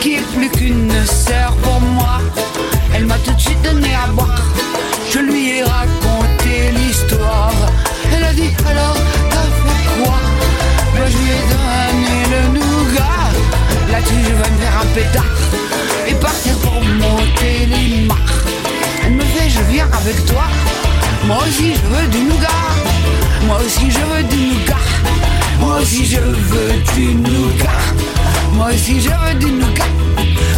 qui 0.00 0.14
est 0.14 0.26
plus 0.34 0.50
qu'une 0.50 0.92
sœur 1.06 1.54
pour 1.62 1.80
moi. 1.80 2.20
Elle 2.94 3.06
m'a 3.06 3.18
tout 3.18 3.32
de 3.32 3.40
suite 3.40 3.60
donné 3.62 3.94
à 3.94 4.08
boire. 4.12 4.42
Je 5.12 5.18
lui 5.18 5.58
ai 5.58 5.62
raconté 5.62 6.70
l'histoire. 6.72 7.52
Elle 8.14 8.24
a 8.24 8.32
dit 8.32 8.50
alors, 8.68 8.96
t'as 9.30 9.48
fait 9.62 10.02
quoi? 10.02 10.18
Ben, 10.94 11.06
Je 11.06 11.18
lui 11.18 11.30
ai 11.30 11.42
donné 11.52 12.16
le 12.34 12.58
nougat. 12.58 13.24
Là-dessus, 13.90 14.22
je 14.24 14.34
vais 14.40 14.50
me 14.50 14.58
faire 14.62 14.80
un 14.82 14.86
pétard 14.94 15.38
et 16.08 16.14
partir 16.14 16.54
pour 16.58 16.74
monter 16.74 17.66
les 17.66 18.06
marques. 18.06 18.20
Elle 19.04 19.14
me 19.14 19.22
fait, 19.22 19.48
je 19.48 19.60
viens 19.72 19.88
avec 19.92 20.24
toi. 20.26 20.44
Moi 21.26 21.38
aussi, 21.46 21.74
je 21.74 21.86
veux 21.94 22.06
du 22.08 22.20
nougat. 22.20 22.48
Moi 23.46 23.58
aussi, 23.64 23.90
je 23.90 23.98
veux 23.98 24.22
du 24.24 24.36
nougat. 24.36 24.86
Moi 25.60 25.78
aussi, 25.80 26.04
je 26.04 26.20
veux 26.20 26.72
du 26.94 27.14
nougat. 27.14 28.07
Moi 28.54 28.68
aussi, 28.72 29.00
je 29.00 29.08
veux 29.10 29.34
du 29.38 29.52
nougat. 29.52 29.84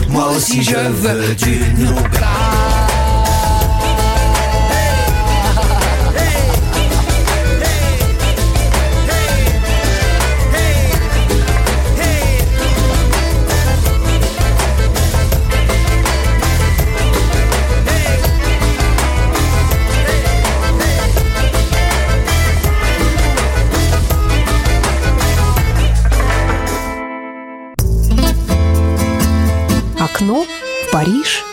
Moi 0.08 0.30
aussi, 0.36 0.62
je 0.62 0.76
veux 0.76 1.34
du 1.34 1.82
nougat. 1.82 2.39
Окно 31.00 31.14
в 31.14 31.16
Париж. 31.16 31.44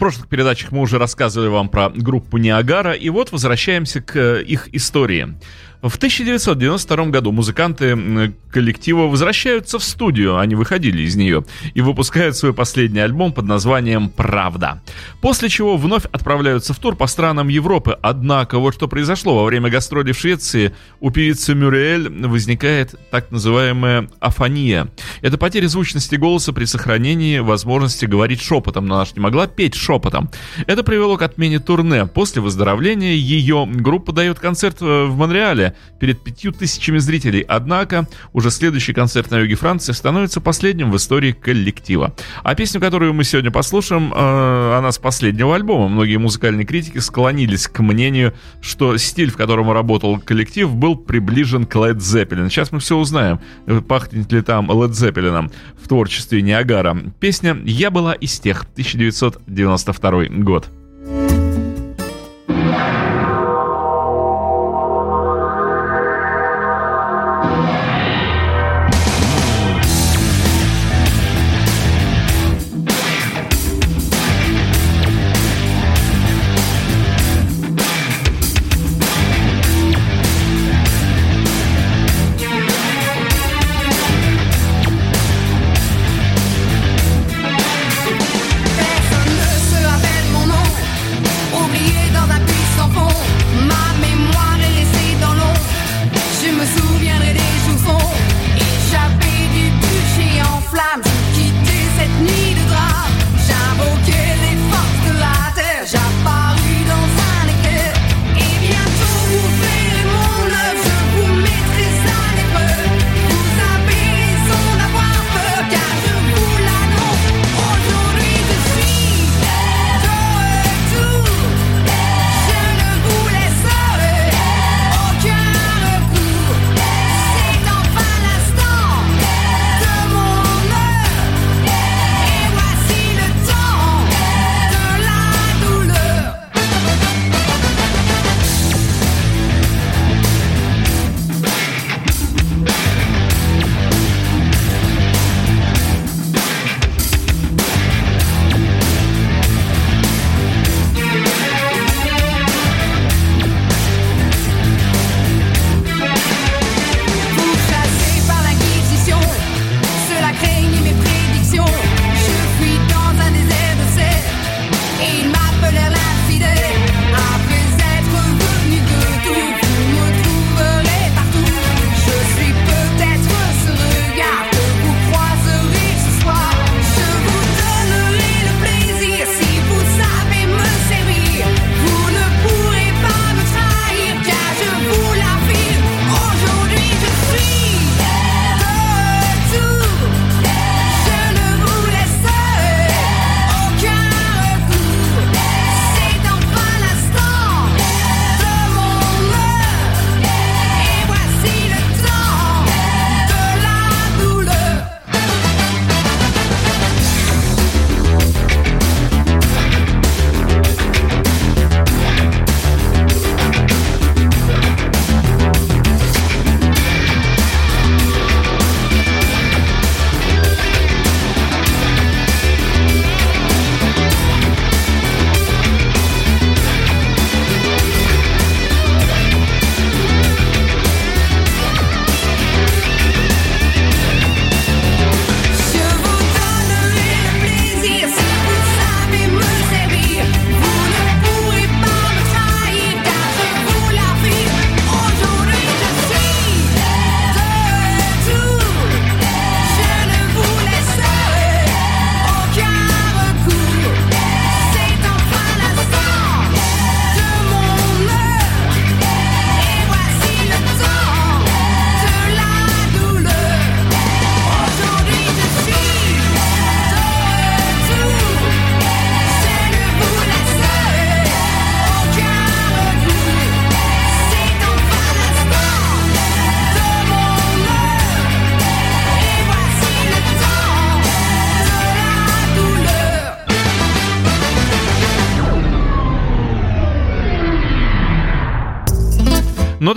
прошлых 0.00 0.28
передачах 0.28 0.72
мы 0.72 0.80
уже 0.80 0.98
рассказывали 0.98 1.48
вам 1.48 1.68
про 1.68 1.90
группу 1.90 2.38
Ниагара, 2.38 2.92
и 2.92 3.10
вот 3.10 3.32
возвращаемся 3.32 4.00
к 4.00 4.16
э, 4.16 4.42
их 4.42 4.74
истории. 4.74 5.36
В 5.82 5.96
1992 5.96 7.06
году 7.06 7.32
музыканты 7.32 8.34
коллектива 8.52 9.02
возвращаются 9.02 9.78
в 9.78 9.84
студию, 9.84 10.38
они 10.38 10.54
выходили 10.54 11.02
из 11.02 11.16
нее, 11.16 11.44
и 11.72 11.80
выпускают 11.80 12.36
свой 12.36 12.52
последний 12.52 13.00
альбом 13.00 13.32
под 13.32 13.46
названием 13.46 14.10
«Правда». 14.10 14.82
После 15.22 15.48
чего 15.48 15.78
вновь 15.78 16.04
отправляются 16.12 16.74
в 16.74 16.78
тур 16.78 16.96
по 16.96 17.06
странам 17.06 17.48
Европы. 17.48 17.96
Однако 18.02 18.58
вот 18.58 18.74
что 18.74 18.88
произошло 18.88 19.36
во 19.36 19.44
время 19.44 19.70
гастролей 19.70 20.12
в 20.12 20.18
Швеции, 20.18 20.74
у 21.00 21.10
певицы 21.10 21.54
Мюриэль 21.54 22.08
возникает 22.26 22.94
так 23.10 23.30
называемая 23.30 24.10
афония. 24.20 24.88
Это 25.22 25.38
потеря 25.38 25.68
звучности 25.68 26.16
голоса 26.16 26.52
при 26.52 26.66
сохранении 26.66 27.38
возможности 27.38 28.04
говорить 28.04 28.42
шепотом, 28.42 28.86
но 28.86 28.96
она 28.96 29.04
же 29.06 29.12
не 29.14 29.20
могла 29.20 29.46
петь 29.46 29.76
шепотом. 29.76 30.30
Это 30.66 30.82
привело 30.82 31.16
к 31.16 31.22
отмене 31.22 31.58
турне. 31.58 32.06
После 32.06 32.42
выздоровления 32.42 33.14
ее 33.14 33.66
группа 33.66 34.12
дает 34.12 34.38
концерт 34.38 34.78
э, 34.82 35.04
в 35.04 35.16
Монреале, 35.16 35.69
перед 35.98 36.22
пятью 36.22 36.52
тысячами 36.52 36.98
зрителей. 36.98 37.40
Однако, 37.40 38.08
уже 38.32 38.50
следующий 38.50 38.92
концерт 38.92 39.30
на 39.30 39.38
юге 39.38 39.54
Франции 39.54 39.92
становится 39.92 40.40
последним 40.40 40.90
в 40.90 40.96
истории 40.96 41.32
коллектива. 41.32 42.14
А 42.42 42.54
песню, 42.54 42.80
которую 42.80 43.14
мы 43.14 43.24
сегодня 43.24 43.50
послушаем, 43.50 44.12
э, 44.14 44.78
она 44.78 44.92
с 44.92 44.98
последнего 44.98 45.54
альбома. 45.54 45.88
Многие 45.88 46.16
музыкальные 46.16 46.66
критики 46.66 46.98
склонились 46.98 47.68
к 47.68 47.80
мнению, 47.80 48.34
что 48.60 48.96
стиль, 48.96 49.30
в 49.30 49.36
котором 49.36 49.70
работал 49.70 50.18
коллектив, 50.18 50.70
был 50.74 50.96
приближен 50.96 51.66
к 51.66 51.74
Led 51.76 51.96
Zeppelin. 51.96 52.48
Сейчас 52.48 52.72
мы 52.72 52.80
все 52.80 52.96
узнаем, 52.96 53.40
пахнет 53.88 54.30
ли 54.32 54.42
там 54.42 54.70
Led 54.70 54.90
Zeppelin 54.90 55.52
в 55.82 55.88
творчестве 55.88 56.42
Ниагара. 56.42 56.96
Песня 57.20 57.56
«Я 57.64 57.90
была 57.90 58.12
из 58.14 58.38
тех» 58.38 58.62
1992 58.62 60.24
год. 60.42 60.68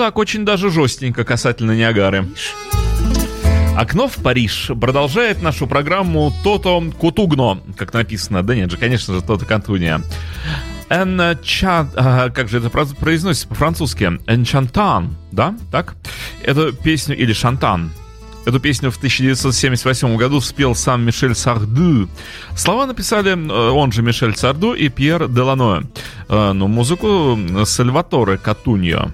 Так, 0.03 0.17
очень 0.17 0.43
даже 0.43 0.69
жестенько 0.69 1.23
касательно 1.23 1.71
Ниагары. 1.71 2.27
Окно 3.77 4.09
в 4.09 4.17
Париж 4.17 4.69
продолжает 4.81 5.41
нашу 5.41 5.65
программу 5.65 6.33
Тото 6.43 6.83
Кутугно, 6.99 7.61
как 7.77 7.93
написано. 7.93 8.43
Да 8.43 8.53
нет 8.53 8.69
же, 8.69 8.75
конечно 8.75 9.13
же, 9.13 9.21
Тото 9.21 9.45
Кантуния. 9.45 10.01
Энчан... 10.89 11.89
А, 11.95 12.29
как 12.31 12.49
же 12.49 12.57
это 12.57 12.69
произносится 12.69 13.47
по-французски? 13.47 14.19
Энчантан, 14.27 15.15
да? 15.31 15.55
Так? 15.71 15.95
Эту 16.43 16.73
песню, 16.73 17.15
или 17.15 17.31
Шантан, 17.31 17.89
Эту 18.43 18.59
песню 18.59 18.91
в 18.91 18.97
1978 18.97 20.17
году 20.17 20.41
спел 20.41 20.75
сам 20.75 21.05
Мишель 21.05 21.33
Сарду. 21.33 22.09
Слова 22.57 22.85
написали 22.85 23.31
э, 23.31 23.69
он 23.69 23.93
же 23.93 24.01
Мишель 24.01 24.35
Сарду 24.35 24.73
и 24.73 24.89
Пьер 24.89 25.29
Делано. 25.29 25.85
Э, 26.27 26.51
но 26.51 26.67
музыку 26.67 27.39
Сальваторе 27.63 28.37
Катуньо. 28.37 29.13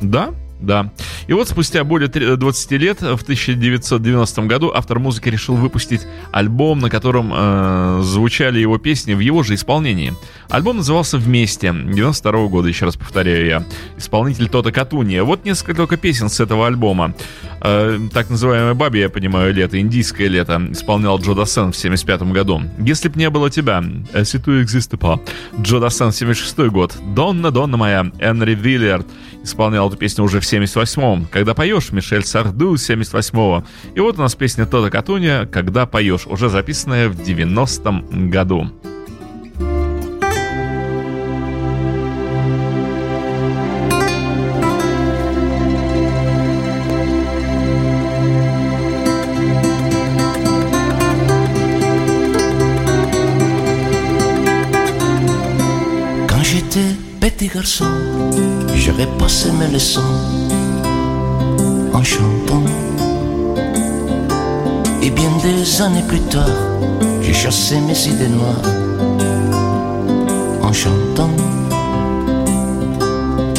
Да? 0.00 0.32
Да. 0.60 0.92
И 1.26 1.32
вот 1.32 1.48
спустя 1.48 1.84
более 1.84 2.08
20 2.08 2.70
лет, 2.72 3.00
в 3.00 3.22
1990 3.22 4.42
году, 4.42 4.72
автор 4.74 4.98
музыки 4.98 5.28
решил 5.28 5.56
выпустить 5.56 6.02
альбом, 6.32 6.80
на 6.80 6.90
котором 6.90 7.32
э, 7.32 8.00
звучали 8.02 8.58
его 8.58 8.78
песни 8.78 9.14
в 9.14 9.20
его 9.20 9.42
же 9.42 9.54
исполнении. 9.54 10.14
Альбом 10.48 10.78
назывался 10.78 11.18
«Вместе», 11.18 11.72
92 11.72 12.48
года, 12.48 12.68
еще 12.68 12.86
раз 12.86 12.96
повторяю 12.96 13.46
я. 13.46 13.64
Исполнитель 13.96 14.48
Тота 14.48 14.72
Катуния. 14.72 15.22
Вот 15.22 15.44
несколько 15.44 15.96
песен 15.96 16.28
с 16.28 16.40
этого 16.40 16.66
альбома. 16.66 17.14
Э, 17.60 17.98
так 18.12 18.30
называемое 18.30 18.74
«Баби», 18.74 18.98
я 18.98 19.08
понимаю, 19.08 19.54
лето, 19.54 19.78
индийское 19.80 20.28
лето, 20.28 20.60
исполнял 20.70 21.18
Джо 21.18 21.34
Дассен 21.34 21.72
в 21.72 21.76
75 21.76 22.22
году. 22.32 22.62
«Если 22.78 23.08
б 23.08 23.18
не 23.18 23.30
было 23.30 23.50
тебя», 23.50 23.82
«Si 24.12 24.42
tu 24.42 24.62
existe 24.62 24.98
pas», 24.98 25.20
Джо 25.60 25.78
Дассен, 25.78 26.12
76 26.12 26.70
год. 26.70 26.96
«Донна, 27.14 27.50
Донна 27.50 27.76
моя», 27.76 28.10
Энри 28.18 28.54
Виллиард 28.54 29.06
исполнял 29.42 29.88
эту 29.88 29.96
песню 29.96 30.24
уже 30.24 30.40
в 30.40 30.46
78-м. 30.52 31.26
«Когда 31.30 31.54
поешь», 31.54 31.92
Мишель 31.92 32.24
Сарду, 32.24 32.74
78-го. 32.74 33.64
И 33.94 34.00
вот 34.00 34.18
у 34.18 34.22
нас 34.22 34.34
песня 34.34 34.66
Тода 34.66 34.90
Катуня 34.90 35.46
«Когда 35.46 35.86
поешь», 35.86 36.26
уже 36.26 36.48
записанная 36.48 37.08
в 37.08 37.20
90-м 37.20 38.30
году. 38.30 38.70
petit 57.28 57.48
garçon, 57.48 57.86
j'avais 58.74 59.06
passé 59.18 59.50
mes 59.52 59.66
leçons 59.66 60.37
en 61.98 62.04
chantant. 62.04 62.62
Et 65.02 65.10
bien 65.10 65.30
des 65.42 65.82
années 65.82 66.04
plus 66.06 66.20
tard, 66.20 66.58
j'ai 67.20 67.32
chassé 67.32 67.80
mes 67.80 68.00
idées 68.06 68.28
noires 68.28 68.68
en 70.62 70.72
chantant. 70.72 71.34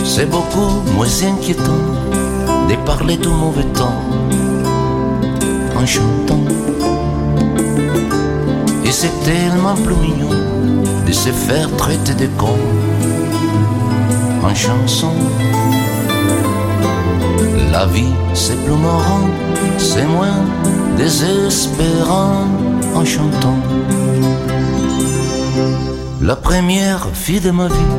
C'est 0.06 0.30
beaucoup 0.30 0.72
moins 0.96 1.16
inquiétant 1.34 1.84
de 2.70 2.76
parler 2.86 3.18
du 3.18 3.28
mauvais 3.28 3.70
temps 3.80 4.02
en 5.76 5.86
chantant. 5.86 6.46
Et 8.86 8.92
c'est 8.92 9.16
tellement 9.26 9.76
plus 9.76 10.00
mignon 10.08 10.36
de 11.06 11.12
se 11.12 11.30
faire 11.30 11.70
traiter 11.76 12.14
de 12.14 12.28
con 12.38 12.58
en 14.44 14.56
chanson. 14.56 15.14
La 17.72 17.86
vie 17.86 18.14
c'est 18.34 18.58
plus 18.66 18.76
marrant, 18.76 19.28
c'est 19.78 20.06
moins 20.06 20.44
désespérant 20.98 22.46
en 22.96 23.06
chantant. 23.06 23.58
La 26.22 26.36
première 26.36 27.08
fille 27.14 27.40
de 27.40 27.52
ma 27.52 27.68
vie, 27.68 27.92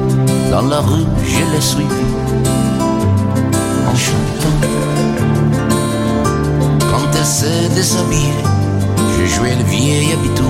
dans 0.51 0.63
la 0.63 0.81
rue, 0.81 1.07
je 1.25 1.43
l'ai 1.53 1.61
suivie 1.61 2.11
en 3.91 3.97
chantant. 3.97 4.59
Quand 6.91 7.07
elle 7.19 7.25
s'est 7.25 7.69
déshabillée, 7.75 8.45
j'ai 9.17 9.29
joué 9.29 9.51
le 9.55 9.65
vieil 9.65 10.13
habitué 10.13 10.45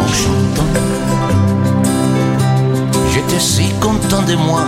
en 0.00 0.08
chantant. 0.08 0.72
J'étais 3.12 3.40
si 3.40 3.64
content 3.80 4.22
de 4.22 4.34
moi 4.34 4.64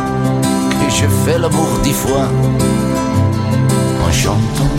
j'ai 0.94 1.08
fait 1.08 1.38
l'amour 1.38 1.66
dix 1.82 1.92
fois 1.92 2.28
en 4.06 4.12
chantant. 4.12 4.74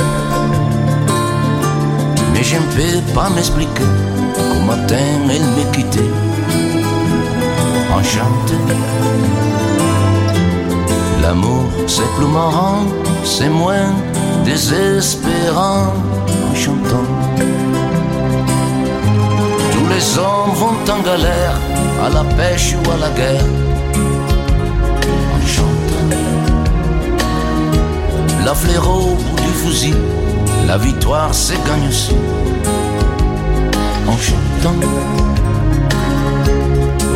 Mais 2.33 2.43
je 2.43 2.55
ne 2.55 2.67
peux 2.75 3.13
pas 3.13 3.29
m'expliquer 3.29 3.89
qu'au 4.35 4.61
matin 4.65 4.95
elle 5.29 5.47
m'ait 5.55 5.71
quitté 5.73 6.05
en 7.93 8.01
chantant. 8.01 8.65
L'amour 11.21 11.65
c'est 11.87 12.09
plus 12.17 12.27
marrant, 12.27 12.83
c'est 13.23 13.49
moins 13.49 13.91
désespérant 14.45 15.93
en 16.49 16.55
chantant. 16.55 17.07
Tous 19.73 19.87
les 19.93 20.17
hommes 20.17 20.53
vont 20.61 20.93
en 20.93 21.01
galère, 21.01 21.55
à 22.05 22.09
la 22.09 22.23
pêche 22.37 22.75
ou 22.79 22.91
à 22.91 22.97
la 22.97 23.09
guerre, 23.09 23.45
La 28.45 28.53
fleur 28.53 28.87
au 28.87 29.15
bout 29.15 29.41
du 29.41 29.53
fusil, 29.63 29.95
la 30.67 30.77
victoire 30.77 31.33
c'est 31.33 31.57
gagne 31.65 31.87
aussi, 31.89 32.13
en 34.07 34.15
chantant. 34.15 34.75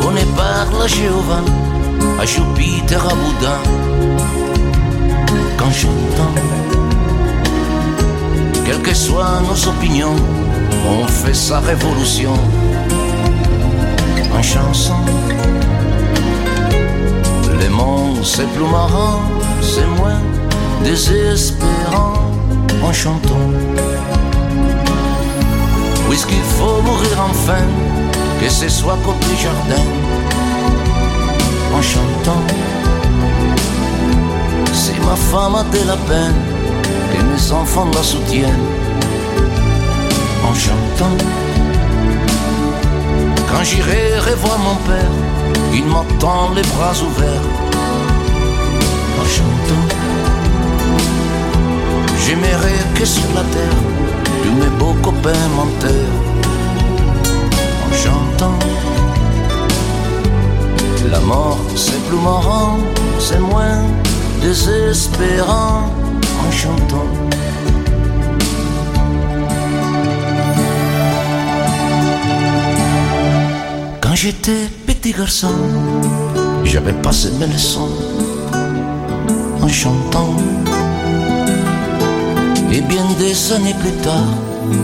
On 0.07 0.15
est 0.15 0.35
par 0.35 0.65
la 0.79 0.87
Jéhovah, 0.87 1.43
à 2.19 2.25
Jupiter, 2.25 3.05
à 3.05 3.13
Bouddha, 3.13 3.57
qu'en 5.55 5.71
chantant. 5.71 6.33
Quelles 8.65 8.81
que 8.81 8.95
soient 8.95 9.39
nos 9.47 9.69
opinions, 9.69 10.15
on 10.87 11.05
fait 11.05 11.35
sa 11.35 11.59
révolution 11.59 12.33
en 14.35 14.41
chanson. 14.41 14.95
Le 17.61 17.69
monde 17.69 18.17
c'est 18.23 18.47
plus 18.47 18.65
marrant, 18.65 19.21
c'est 19.61 19.85
moins 19.99 20.28
désespérant 20.83 22.13
en 22.83 22.93
chantant. 22.93 23.49
Puisqu'il 26.09 26.43
faut 26.57 26.81
mourir 26.81 27.17
enfin, 27.29 27.65
que 28.41 28.49
ce 28.49 28.67
soit 28.69 28.97
côté 29.05 29.27
jardin, 29.41 29.83
en 31.75 31.81
chantant. 31.81 32.43
Si 34.73 34.93
ma 35.05 35.15
femme 35.15 35.55
a 35.55 35.63
de 35.63 35.87
la 35.87 35.97
peine, 35.97 36.41
que 37.11 37.23
mes 37.23 37.51
enfants 37.51 37.87
la 37.93 38.03
soutiennent 38.03 38.67
en 40.49 40.53
chantant. 40.53 41.17
Quand 43.49 43.63
j'irai 43.63 44.19
revoir 44.19 44.57
mon 44.59 44.75
père, 44.87 45.11
il 45.73 45.85
m'entend 45.85 46.51
les 46.55 46.61
bras 46.61 46.93
ouverts 47.07 47.68
J'aimerais 52.29 52.83
que 52.93 53.05
sur 53.05 53.27
la 53.33 53.41
terre, 53.41 53.79
tous 54.43 54.53
mes 54.61 54.69
beaux 54.77 54.93
copains 55.01 55.47
m'enterrent 55.55 56.19
en 57.83 57.91
chantant. 58.03 58.59
La 61.09 61.19
mort 61.21 61.57
c'est 61.75 61.99
plus 62.07 62.19
marrant, 62.19 62.77
c'est 63.19 63.39
moins 63.39 63.81
désespérant 64.43 65.89
en 66.45 66.51
chantant. 66.51 67.09
Quand 74.01 74.13
j'étais 74.13 74.69
petit 74.85 75.13
garçon, 75.13 75.55
j'avais 76.63 76.93
passé 76.93 77.31
mes 77.39 77.47
leçons 77.47 77.89
en 79.63 79.67
chantant. 79.67 80.35
Et 82.71 82.81
bien 82.81 83.05
des 83.17 83.51
années 83.51 83.73
plus 83.79 83.97
tard, 84.03 84.33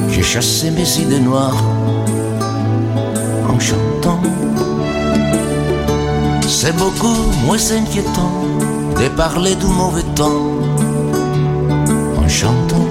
j'ai 0.10 0.24
chassé 0.24 0.72
mes 0.72 0.98
idées 1.00 1.20
noires 1.20 1.64
en 3.48 3.60
chantant. 3.60 4.20
C'est 6.48 6.76
beaucoup 6.78 7.16
moins 7.46 7.72
inquiétant 7.72 8.32
de 9.00 9.08
parler 9.10 9.56
du 9.56 9.68
mauvais 9.68 10.04
temps 10.16 10.42
en 12.18 12.28
chantant. 12.28 12.88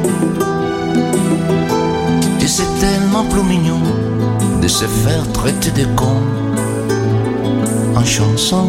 Et 2.41 2.47
c'est 2.47 2.73
tellement 2.79 3.25
plus 3.25 3.43
mignon 3.43 3.81
de 4.63 4.69
se 4.69 4.85
faire 4.85 5.25
traiter 5.33 5.73
de 5.73 5.87
con 5.97 6.19
en 7.97 8.05
chanson. 8.05 8.69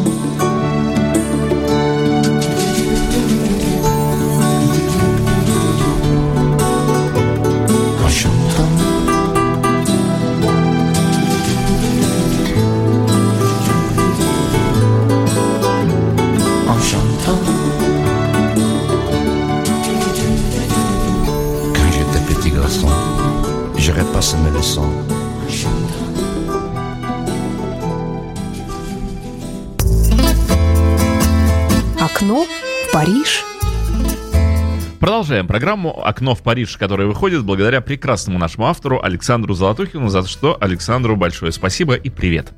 Продолжаем 35.35 35.47
программу 35.47 36.07
«Окно 36.07 36.33
в 36.33 36.41
Париж», 36.41 36.77
которая 36.77 37.07
выходит 37.07 37.43
благодаря 37.43 37.81
прекрасному 37.81 38.39
нашему 38.39 38.67
автору 38.67 39.01
Александру 39.03 39.53
Золотухину, 39.53 40.07
за 40.07 40.25
что 40.25 40.55
Александру 40.61 41.17
большое 41.17 41.51
спасибо 41.51 41.95
и 41.95 42.09
привет. 42.09 42.53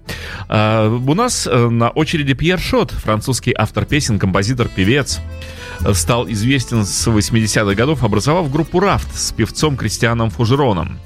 А, 0.48 0.88
у 0.88 1.14
нас 1.16 1.48
э, 1.48 1.70
на 1.70 1.90
очереди 1.90 2.36
Пьер 2.36 2.60
Шот, 2.60 2.92
французский 2.92 3.52
автор 3.58 3.86
песен, 3.86 4.20
композитор, 4.20 4.68
певец. 4.68 5.20
Стал 5.94 6.30
известен 6.30 6.86
с 6.86 7.08
80-х 7.08 7.74
годов, 7.74 8.04
образовав 8.04 8.52
группу 8.52 8.80
«Рафт» 8.80 9.12
с 9.16 9.32
певцом 9.32 9.76
Кристианом 9.76 10.30
Фужероном. 10.30 11.00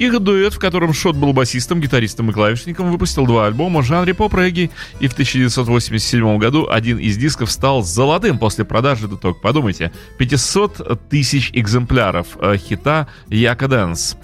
Их 0.00 0.18
дуэт, 0.18 0.54
в 0.54 0.58
котором 0.58 0.94
Шот 0.94 1.14
был 1.14 1.34
басистом, 1.34 1.78
гитаристом 1.78 2.30
и 2.30 2.32
клавишником, 2.32 2.90
выпустил 2.90 3.26
два 3.26 3.46
альбома 3.46 3.82
в 3.82 3.84
жанре 3.84 4.14
поп-регги, 4.14 4.70
и 4.98 5.08
в 5.08 5.12
1987 5.12 6.38
году 6.38 6.66
один 6.70 6.98
из 6.98 7.18
дисков 7.18 7.50
стал 7.50 7.82
золотым 7.82 8.38
после 8.38 8.64
продажи, 8.64 9.08
да 9.08 9.16
только 9.16 9.40
подумайте, 9.40 9.92
500 10.16 11.10
тысяч 11.10 11.50
экземпляров 11.52 12.28
э, 12.40 12.56
хита 12.56 13.08
«Yaka 13.28 13.68
Dansé». 13.68 14.16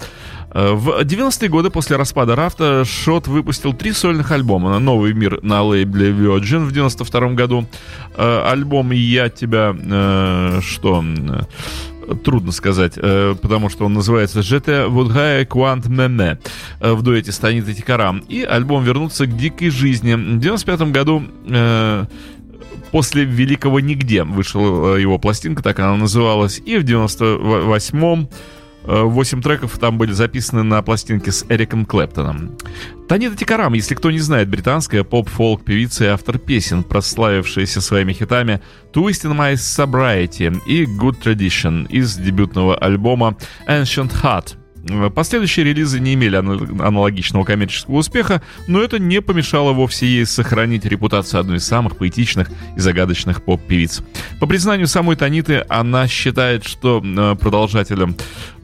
Э, 0.49 0.71
в 0.73 1.01
90-е 1.01 1.47
годы 1.47 1.69
после 1.69 1.95
распада 1.95 2.35
Рафта 2.35 2.83
Шот 2.83 3.27
выпустил 3.27 3.73
три 3.73 3.91
сольных 3.91 4.31
альбома. 4.31 4.79
«Новый 4.79 5.13
мир» 5.13 5.43
на 5.43 5.61
лейбле 5.61 6.09
Virgin 6.09 6.65
в 6.65 6.71
92 6.71 7.33
году. 7.33 7.67
Э, 8.15 8.49
альбом 8.49 8.89
«Я 8.89 9.29
тебя...» 9.29 9.75
что 10.61 11.03
трудно 12.23 12.51
сказать, 12.51 12.93
э, 12.95 13.35
потому 13.41 13.69
что 13.69 13.85
он 13.85 13.93
называется 13.93 14.41
«Жете 14.41 14.85
Вудгая 14.87 15.45
Квант 15.45 15.87
Меме» 15.87 16.39
в 16.79 17.01
дуэте 17.01 17.31
с 17.31 17.37
Танитой 17.37 17.73
Тикарам. 17.73 18.19
И 18.19 18.43
альбом 18.43 18.83
«Вернуться 18.83 19.25
к 19.25 19.37
дикой 19.37 19.69
жизни». 19.69 20.13
В 20.13 20.39
95 20.39 20.91
году 20.91 21.23
э, 21.47 22.05
после 22.91 23.25
«Великого 23.25 23.79
нигде» 23.79 24.23
вышла 24.23 24.95
э, 24.95 25.01
его 25.01 25.17
пластинка, 25.17 25.63
так 25.63 25.79
она 25.79 25.95
называлась. 25.95 26.61
И 26.65 26.77
в 26.77 26.83
98-м 26.83 28.29
Восемь 28.87 29.41
треков 29.41 29.77
там 29.77 29.97
были 29.97 30.13
записаны 30.13 30.63
на 30.63 30.81
пластинке 30.81 31.31
с 31.31 31.45
Эриком 31.49 31.85
Клэптоном. 31.85 32.57
Танита 33.09 33.35
Тикарам, 33.35 33.73
если 33.73 33.95
кто 33.95 34.11
не 34.11 34.19
знает, 34.19 34.49
британская 34.49 35.03
поп-фолк 35.03 35.63
певица 35.65 36.05
и 36.05 36.07
автор 36.07 36.39
песен, 36.39 36.83
прославившаяся 36.83 37.81
своими 37.81 38.13
хитами 38.13 38.61
Twisting 38.93 39.35
My 39.37 39.53
Sobriety 39.53 40.57
и 40.65 40.85
Good 40.85 41.21
Tradition 41.21 41.87
из 41.89 42.15
дебютного 42.15 42.77
альбома 42.77 43.37
Ancient 43.67 44.13
Heart– 44.23 44.55
Последующие 45.13 45.65
релизы 45.65 45.99
не 45.99 46.13
имели 46.13 46.35
аналогичного 46.35 47.43
коммерческого 47.43 47.97
успеха, 47.97 48.41
но 48.67 48.81
это 48.81 48.99
не 48.99 49.21
помешало 49.21 49.73
вовсе 49.73 50.05
ей 50.05 50.25
сохранить 50.25 50.85
репутацию 50.85 51.41
одной 51.41 51.57
из 51.57 51.67
самых 51.67 51.97
поэтичных 51.97 52.49
и 52.75 52.79
загадочных 52.79 53.43
поп-певиц. 53.43 54.01
По 54.39 54.47
признанию 54.47 54.87
самой 54.87 55.15
Таниты, 55.15 55.65
она 55.67 56.07
считает, 56.07 56.63
что 56.63 57.03
э, 57.03 57.35
продолжателем 57.35 58.15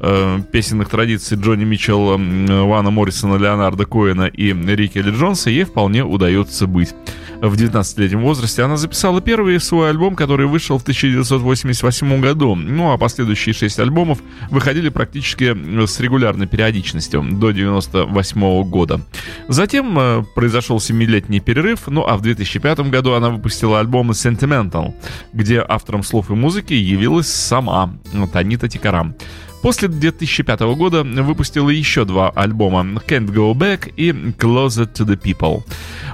э, 0.04 0.40
песенных 0.52 0.90
традиций 0.90 1.38
Джонни 1.38 1.64
Митчелла, 1.64 2.18
Вана 2.18 2.92
Моррисона, 2.92 3.36
Леонарда 3.36 3.86
Коэна 3.86 4.28
и 4.28 4.54
Рики 4.54 5.00
Ли 5.00 5.12
Джонса 5.12 5.50
ей 5.50 5.64
вполне 5.64 6.04
удается 6.04 6.68
быть. 6.68 6.94
В 7.42 7.56
19-летнем 7.56 8.22
возрасте 8.22 8.64
она 8.64 8.78
записала 8.78 9.20
первый 9.20 9.60
свой 9.60 9.90
альбом, 9.90 10.16
который 10.16 10.48
вышел 10.48 10.78
в 10.78 10.84
1988 10.84 12.22
году. 12.22 12.56
Ну 12.56 12.94
а 12.94 12.98
последующие 12.98 13.54
шесть 13.54 13.80
альбомов 13.80 14.20
выходили 14.50 14.88
практически 14.88 15.86
с 15.86 16.00
регулярной 16.00 16.48
периодичностью 16.48 17.22
до 17.22 17.50
1998 17.50 18.64
года. 18.70 19.02
Затем 19.50 20.00
э, 20.00 20.24
произошел 20.36 20.80
семилетний 20.80 21.42
перерыв, 21.42 21.88
ну 21.88 22.06
а 22.08 22.16
в 22.16 22.22
2005 22.22 22.80
году 22.90 23.12
она 23.12 23.30
выпустила 23.30 23.80
альбом 23.80 24.12
Sentimental, 24.12 24.94
где 25.34 25.64
автором 25.68 26.04
слов 26.04 26.30
и 26.30 26.34
музыки 26.34 26.74
явилась 26.74 27.28
сама 27.28 27.94
Танита 28.32 28.70
Тикарам. 28.70 29.16
После 29.64 29.88
2005 29.88 30.60
года 30.76 31.04
выпустила 31.04 31.70
еще 31.70 32.04
два 32.04 32.30
альбома 32.32 32.82
Can't 33.08 33.34
Go 33.34 33.54
Back 33.54 33.94
и 33.96 34.10
Closer 34.10 34.92
to 34.94 35.06
the 35.06 35.18
People. 35.18 35.64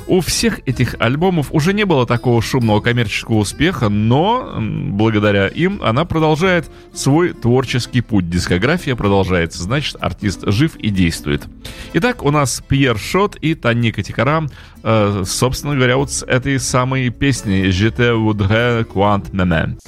У 0.05 0.21
всех 0.21 0.59
этих 0.67 0.95
альбомов 0.99 1.47
уже 1.51 1.73
не 1.73 1.83
было 1.83 2.05
такого 2.05 2.43
шумного 2.43 2.79
коммерческого 2.79 3.37
успеха, 3.37 3.89
но 3.89 4.55
благодаря 4.59 5.47
им 5.47 5.81
она 5.81 6.05
продолжает 6.05 6.69
свой 6.93 7.33
творческий 7.33 8.01
путь. 8.01 8.29
Дискография 8.29 8.95
продолжается, 8.95 9.63
значит, 9.63 9.97
артист 9.99 10.41
жив 10.45 10.75
и 10.75 10.91
действует. 10.91 11.47
Итак, 11.93 12.21
у 12.21 12.29
нас 12.29 12.61
Пьер 12.67 12.99
Шот 12.99 13.35
и 13.37 13.55
Таника 13.55 14.03
Тикара, 14.03 14.47
э, 14.83 15.23
собственно 15.25 15.73
говоря, 15.75 15.97
вот 15.97 16.11
с 16.11 16.21
этой 16.23 16.59
самой 16.59 17.09
песни 17.09 17.71
«Je 17.71 17.89
te 17.89 18.13
voudrais 18.13 18.83
quant 18.83 19.25
même». 19.33 19.79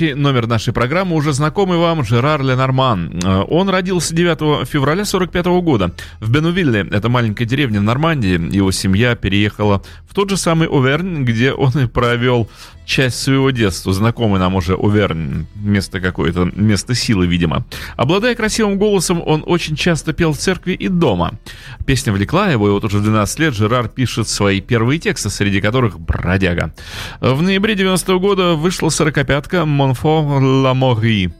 Следующий 0.00 0.18
номер 0.18 0.46
нашей 0.46 0.72
программы 0.72 1.14
уже 1.14 1.34
знакомый 1.34 1.76
вам 1.76 2.02
Жерар 2.04 2.42
Ленорман. 2.42 3.20
Э, 3.22 3.44
он 3.46 3.68
родился 3.68 4.14
9 4.14 4.66
февраля 4.66 5.04
45 5.04 5.44
года 5.60 5.92
в 6.20 6.30
Бенувилле, 6.30 6.88
это 6.90 7.10
маленькая 7.10 7.44
деревня 7.44 7.80
в 7.80 7.82
Нормандии. 7.82 8.40
Его 8.56 8.70
семья 8.70 9.14
переехала 9.14 9.82
в 10.08 10.14
тот 10.14 10.30
же 10.30 10.38
самый 10.38 10.68
Овернь, 10.68 11.24
где 11.24 11.52
он 11.52 11.72
и 11.78 11.86
провел 11.86 12.48
часть 12.90 13.22
своего 13.22 13.50
детства. 13.50 13.92
Знакомый 13.92 14.40
нам 14.40 14.56
уже 14.56 14.74
Овернь, 14.74 15.46
место 15.54 16.00
какое-то, 16.00 16.50
место 16.56 16.94
силы, 16.94 17.26
видимо. 17.26 17.64
Обладая 17.96 18.34
красивым 18.34 18.78
голосом, 18.78 19.22
он 19.24 19.44
очень 19.46 19.76
часто 19.76 20.12
пел 20.12 20.32
в 20.32 20.38
церкви 20.38 20.72
и 20.72 20.88
дома. 20.88 21.38
Песня 21.86 22.12
влекла 22.12 22.50
его, 22.50 22.68
и 22.68 22.72
вот 22.72 22.84
уже 22.84 22.98
в 22.98 23.02
12 23.02 23.38
лет 23.38 23.54
Жерар 23.54 23.88
пишет 23.88 24.28
свои 24.28 24.60
первые 24.60 24.98
тексты, 24.98 25.30
среди 25.30 25.60
которых 25.60 26.00
«Бродяга». 26.00 26.74
В 27.20 27.40
ноябре 27.40 27.76
90 27.76 28.12
-го 28.12 28.18
года 28.18 28.54
вышла 28.54 28.88
сорокопятка 28.88 29.64
«Монфо 29.64 30.22
Ламори» 30.40 31.30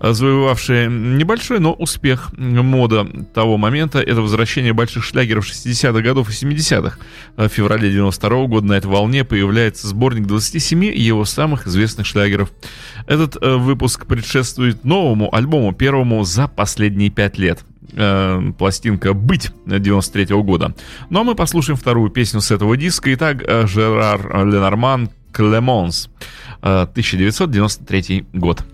завоевавшая 0.00 0.88
небольшой, 0.88 1.60
но 1.60 1.72
успех 1.72 2.30
мода 2.36 3.06
того 3.34 3.56
момента. 3.56 4.00
Это 4.00 4.20
возвращение 4.20 4.72
больших 4.72 5.04
шлягеров 5.04 5.46
60-х 5.46 6.00
годов 6.00 6.28
и 6.28 6.32
70-х. 6.32 6.98
В 7.36 7.48
феврале 7.48 7.90
92 7.90 8.30
-го 8.30 8.46
года 8.48 8.66
на 8.66 8.74
этой 8.74 8.86
волне 8.86 9.24
появляется 9.24 9.88
сборник 9.88 10.26
27 10.26 10.84
его 10.84 11.24
самых 11.24 11.66
известных 11.66 12.06
шлягеров. 12.06 12.50
Этот 13.06 13.36
э, 13.40 13.56
выпуск 13.56 14.06
предшествует 14.06 14.84
новому 14.84 15.34
альбому, 15.34 15.72
первому 15.72 16.24
за 16.24 16.48
последние 16.48 17.10
пять 17.10 17.38
лет 17.38 17.64
э, 17.92 18.52
пластинка 18.58 19.14
«Быть» 19.14 19.50
93 19.66 20.24
-го 20.24 20.42
года. 20.42 20.74
Ну 21.10 21.20
а 21.20 21.24
мы 21.24 21.34
послушаем 21.34 21.78
вторую 21.78 22.10
песню 22.10 22.40
с 22.40 22.50
этого 22.50 22.76
диска. 22.76 23.12
Итак, 23.14 23.42
э, 23.46 23.66
Жерар 23.66 24.46
Ленорман 24.46 25.10
«Клемонс», 25.32 26.10
1993 26.60 28.26
год. 28.32 28.64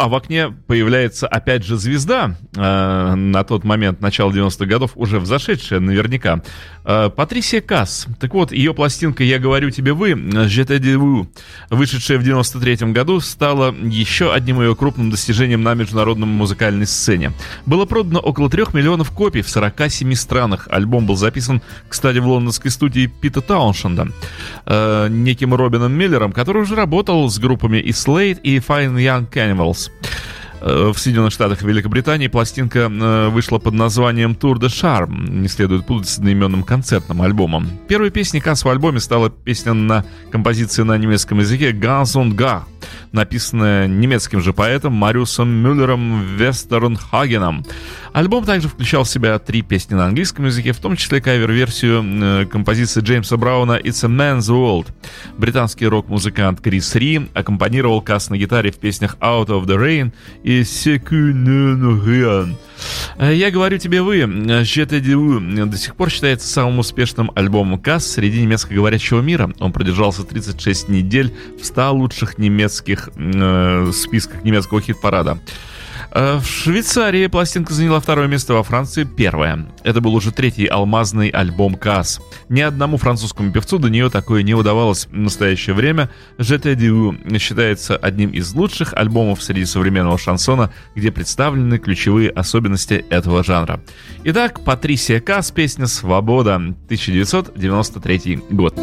А 0.00 0.08
в 0.08 0.14
окне 0.14 0.48
появляется 0.66 1.28
опять 1.28 1.62
же 1.62 1.76
звезда, 1.76 2.34
э, 2.56 3.14
на 3.14 3.44
тот 3.44 3.64
момент, 3.64 4.00
начало 4.00 4.32
90-х 4.32 4.64
годов, 4.64 4.92
уже 4.94 5.20
взошедшая 5.20 5.78
наверняка. 5.78 6.42
Э, 6.86 7.10
Патрисия 7.14 7.60
Касс. 7.60 8.06
Так 8.18 8.32
вот, 8.32 8.50
ее 8.50 8.72
пластинка 8.72 9.22
«Я 9.22 9.38
говорю 9.38 9.70
тебе 9.70 9.92
вы», 9.92 10.12
«Je 10.12 10.64
вышедшая 11.70 12.18
в 12.18 12.22
93 12.22 12.92
году, 12.92 13.20
стала 13.20 13.72
еще 13.72 14.32
одним 14.32 14.60
ее 14.60 14.74
крупным 14.74 15.10
достижением 15.10 15.62
на 15.62 15.74
международном 15.74 16.28
музыкальной 16.28 16.86
сцене. 16.86 17.32
Было 17.64 17.86
продано 17.86 18.20
около 18.20 18.50
трех 18.50 18.74
миллионов 18.74 19.10
копий 19.12 19.42
в 19.42 19.48
47 19.48 20.14
странах. 20.14 20.68
Альбом 20.70 21.06
был 21.06 21.16
записан, 21.16 21.62
кстати, 21.88 22.18
в 22.18 22.26
лондонской 22.26 22.70
студии 22.70 23.06
Пита 23.06 23.40
Тауншенда, 23.40 24.08
э, 24.66 25.08
неким 25.08 25.54
Робином 25.54 25.92
Миллером, 25.92 26.32
который 26.32 26.62
уже 26.62 26.74
работал 26.74 27.30
с 27.30 27.38
группами 27.38 27.78
и 27.78 27.90
Slade, 27.90 28.40
и 28.42 28.58
Fine 28.58 28.96
Young 28.96 29.30
Cannibal. 29.30 29.74
Э, 30.60 30.92
в 30.94 30.98
Соединенных 30.98 31.32
Штатах 31.32 31.62
и 31.62 31.66
Великобритании 31.66 32.28
пластинка 32.28 32.90
э, 32.90 33.28
вышла 33.28 33.58
под 33.58 33.74
названием 33.74 34.32
«Tour 34.32 34.56
de 34.56 34.68
Charme», 34.68 35.30
не 35.30 35.48
следует 35.48 35.86
путать 35.86 36.08
с 36.08 36.18
одноименным 36.18 36.62
концертным 36.62 37.22
альбомом. 37.22 37.68
Первой 37.88 38.10
песней 38.10 38.40
Касс 38.40 38.64
в 38.64 38.68
альбоме 38.68 39.00
стала 39.00 39.30
песня 39.30 39.72
на 39.72 40.04
композиции 40.30 40.82
на 40.82 40.98
немецком 40.98 41.38
языке 41.38 41.72
«Ganz 41.72 42.14
und 42.16 42.36
Gar», 42.36 42.62
написанная 43.12 43.86
немецким 43.86 44.40
же 44.40 44.52
поэтом 44.52 44.92
Мариусом 44.92 45.48
Мюллером 45.48 46.36
Вестернхагеном. 46.36 47.64
Альбом 48.12 48.44
также 48.44 48.68
включал 48.68 49.04
в 49.04 49.08
себя 49.08 49.38
три 49.38 49.62
песни 49.62 49.94
на 49.94 50.06
английском 50.06 50.46
языке, 50.46 50.72
в 50.72 50.78
том 50.78 50.96
числе 50.96 51.20
кавер-версию 51.20 52.04
э, 52.04 52.46
композиции 52.46 53.00
Джеймса 53.00 53.36
Брауна 53.36 53.78
«It's 53.78 54.04
a 54.04 54.08
Man's 54.08 54.48
World». 54.50 54.88
Британский 55.38 55.86
рок-музыкант 55.86 56.60
Крис 56.60 56.94
Ри 56.96 57.28
аккомпанировал 57.34 58.02
Касс 58.02 58.30
на 58.30 58.36
гитаре 58.36 58.72
в 58.72 58.78
песнях 58.78 59.16
«Out 59.20 59.46
of 59.46 59.66
the 59.66 59.76
Rain» 59.76 60.12
и 60.42 60.62
«Secu 60.62 61.32
non 61.32 62.56
Я 63.18 63.50
говорю 63.50 63.78
тебе 63.78 64.02
вы, 64.02 64.20
GTDU 64.20 65.66
до 65.66 65.76
сих 65.76 65.94
пор 65.94 66.10
считается 66.10 66.48
самым 66.48 66.80
успешным 66.80 67.30
альбомом 67.34 67.78
Касс 67.78 68.06
среди 68.06 68.42
немецкоговорящего 68.42 69.20
мира. 69.20 69.52
Он 69.60 69.72
продержался 69.72 70.24
36 70.24 70.88
недель 70.88 71.32
в 71.60 71.64
100 71.64 71.92
лучших 71.92 72.38
немецких 72.38 72.69
э, 72.78 73.90
списках 73.92 74.44
немецкого 74.44 74.80
хит-парада. 74.80 75.38
Э, 76.12 76.38
в 76.38 76.46
Швейцарии 76.46 77.26
пластинка 77.28 77.72
заняла 77.72 78.00
второе 78.00 78.26
место, 78.26 78.54
во 78.54 78.62
Франции 78.62 79.04
первое. 79.04 79.66
Это 79.84 80.00
был 80.00 80.14
уже 80.14 80.32
третий 80.32 80.66
алмазный 80.66 81.28
альбом 81.28 81.74
Касс. 81.74 82.20
Ни 82.48 82.60
одному 82.60 82.96
французскому 82.96 83.52
певцу 83.52 83.78
до 83.78 83.88
нее 83.88 84.10
такое 84.10 84.42
не 84.42 84.54
удавалось 84.54 85.06
в 85.06 85.16
настоящее 85.16 85.74
время. 85.74 86.10
«Жете 86.38 86.74
Дю» 86.74 87.16
считается 87.38 87.96
одним 87.96 88.30
из 88.30 88.52
лучших 88.54 88.94
альбомов 88.94 89.42
среди 89.42 89.64
современного 89.64 90.18
шансона, 90.18 90.72
где 90.94 91.12
представлены 91.12 91.78
ключевые 91.78 92.30
особенности 92.30 93.04
этого 93.10 93.44
жанра. 93.44 93.80
Итак, 94.24 94.64
Патрисия 94.64 95.20
Касс, 95.20 95.50
песня 95.50 95.86
«Свобода», 95.86 96.56
1993 96.56 98.40
год. 98.50 98.74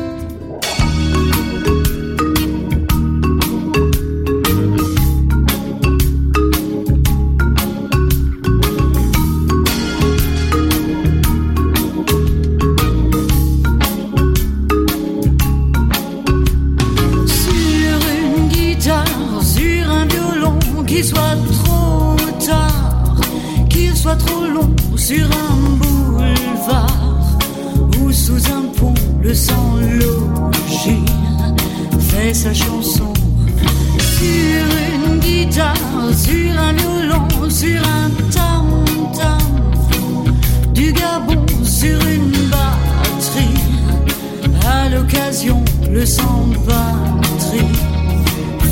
sur 37.57 37.81
un 37.87 38.09
tam-tam 38.29 39.39
du 40.75 40.93
Gabon 40.93 41.43
sur 41.63 41.99
une 42.05 42.31
batterie. 42.51 43.59
À 44.63 44.89
l'occasion, 44.89 45.65
le 45.89 46.05
sans-batterie 46.05 47.73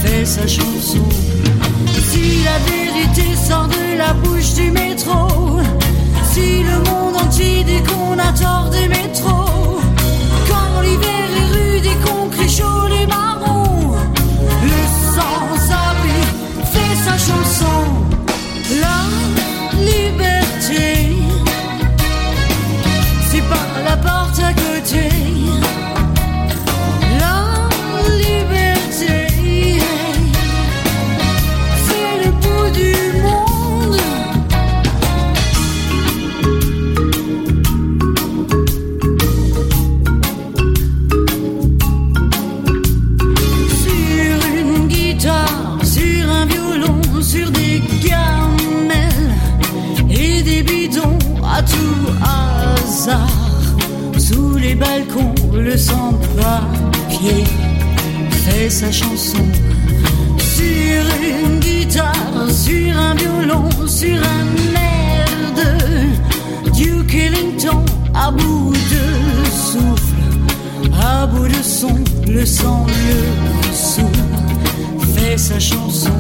fait 0.04 0.24
sa 0.24 0.46
chanson. 0.46 1.04
Si 2.12 2.44
la 2.44 2.60
vérité 2.70 3.36
sort 3.36 3.68
de 3.70 3.98
la 3.98 4.14
bouche 4.14 4.54
du 4.54 4.70
métro, 4.70 5.30
si 6.32 6.62
le 6.62 6.78
monde 6.88 7.16
entier 7.24 7.64
dit 7.64 7.82
qu'on 7.88 8.20
a 8.20 8.32
tort 8.34 8.70
des 8.70 8.88
métros, 8.88 9.80
quand 10.48 10.82
l'hiver 10.84 11.15
papier 56.36 57.44
fait 58.44 58.70
sa 58.70 58.92
chanson 58.92 59.46
sur 60.40 61.04
une 61.22 61.60
guitare, 61.60 62.50
sur 62.50 62.98
un 62.98 63.16
violon, 63.16 63.70
sur 63.88 64.18
un 64.18 64.48
air 64.76 65.28
de 65.56 66.72
Duke 66.72 67.14
Ellington 67.14 67.84
à 68.14 68.32
bout 68.32 68.74
de 68.74 69.46
souffle, 69.50 70.92
à 71.02 71.26
bout 71.28 71.48
de 71.48 71.64
son, 71.64 71.96
le 72.28 72.46
sang 72.46 72.86
le 72.88 73.74
sourd 73.74 74.10
fait 75.16 75.38
sa 75.38 75.60
chanson. 75.60 76.20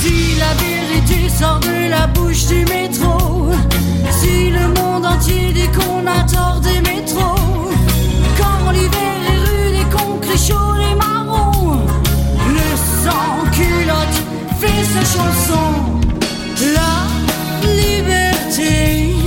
Si 0.00 0.38
la 0.38 0.52
vérité 0.64 1.28
sort 1.28 1.60
de 1.60 1.90
la 1.90 2.06
bouche 2.08 2.46
du 2.46 2.64
métro, 2.66 3.50
si 4.20 4.50
le 4.50 4.68
monde 4.68 5.06
entier 5.06 5.52
dit 5.52 5.68
qu'on 5.76 6.06
a 6.06 6.22
tort 6.24 6.60
des 6.60 6.80
métros. 6.80 7.43
sa 14.94 15.00
chanson, 15.00 16.00
la 16.72 16.94
liberté. 17.80 19.23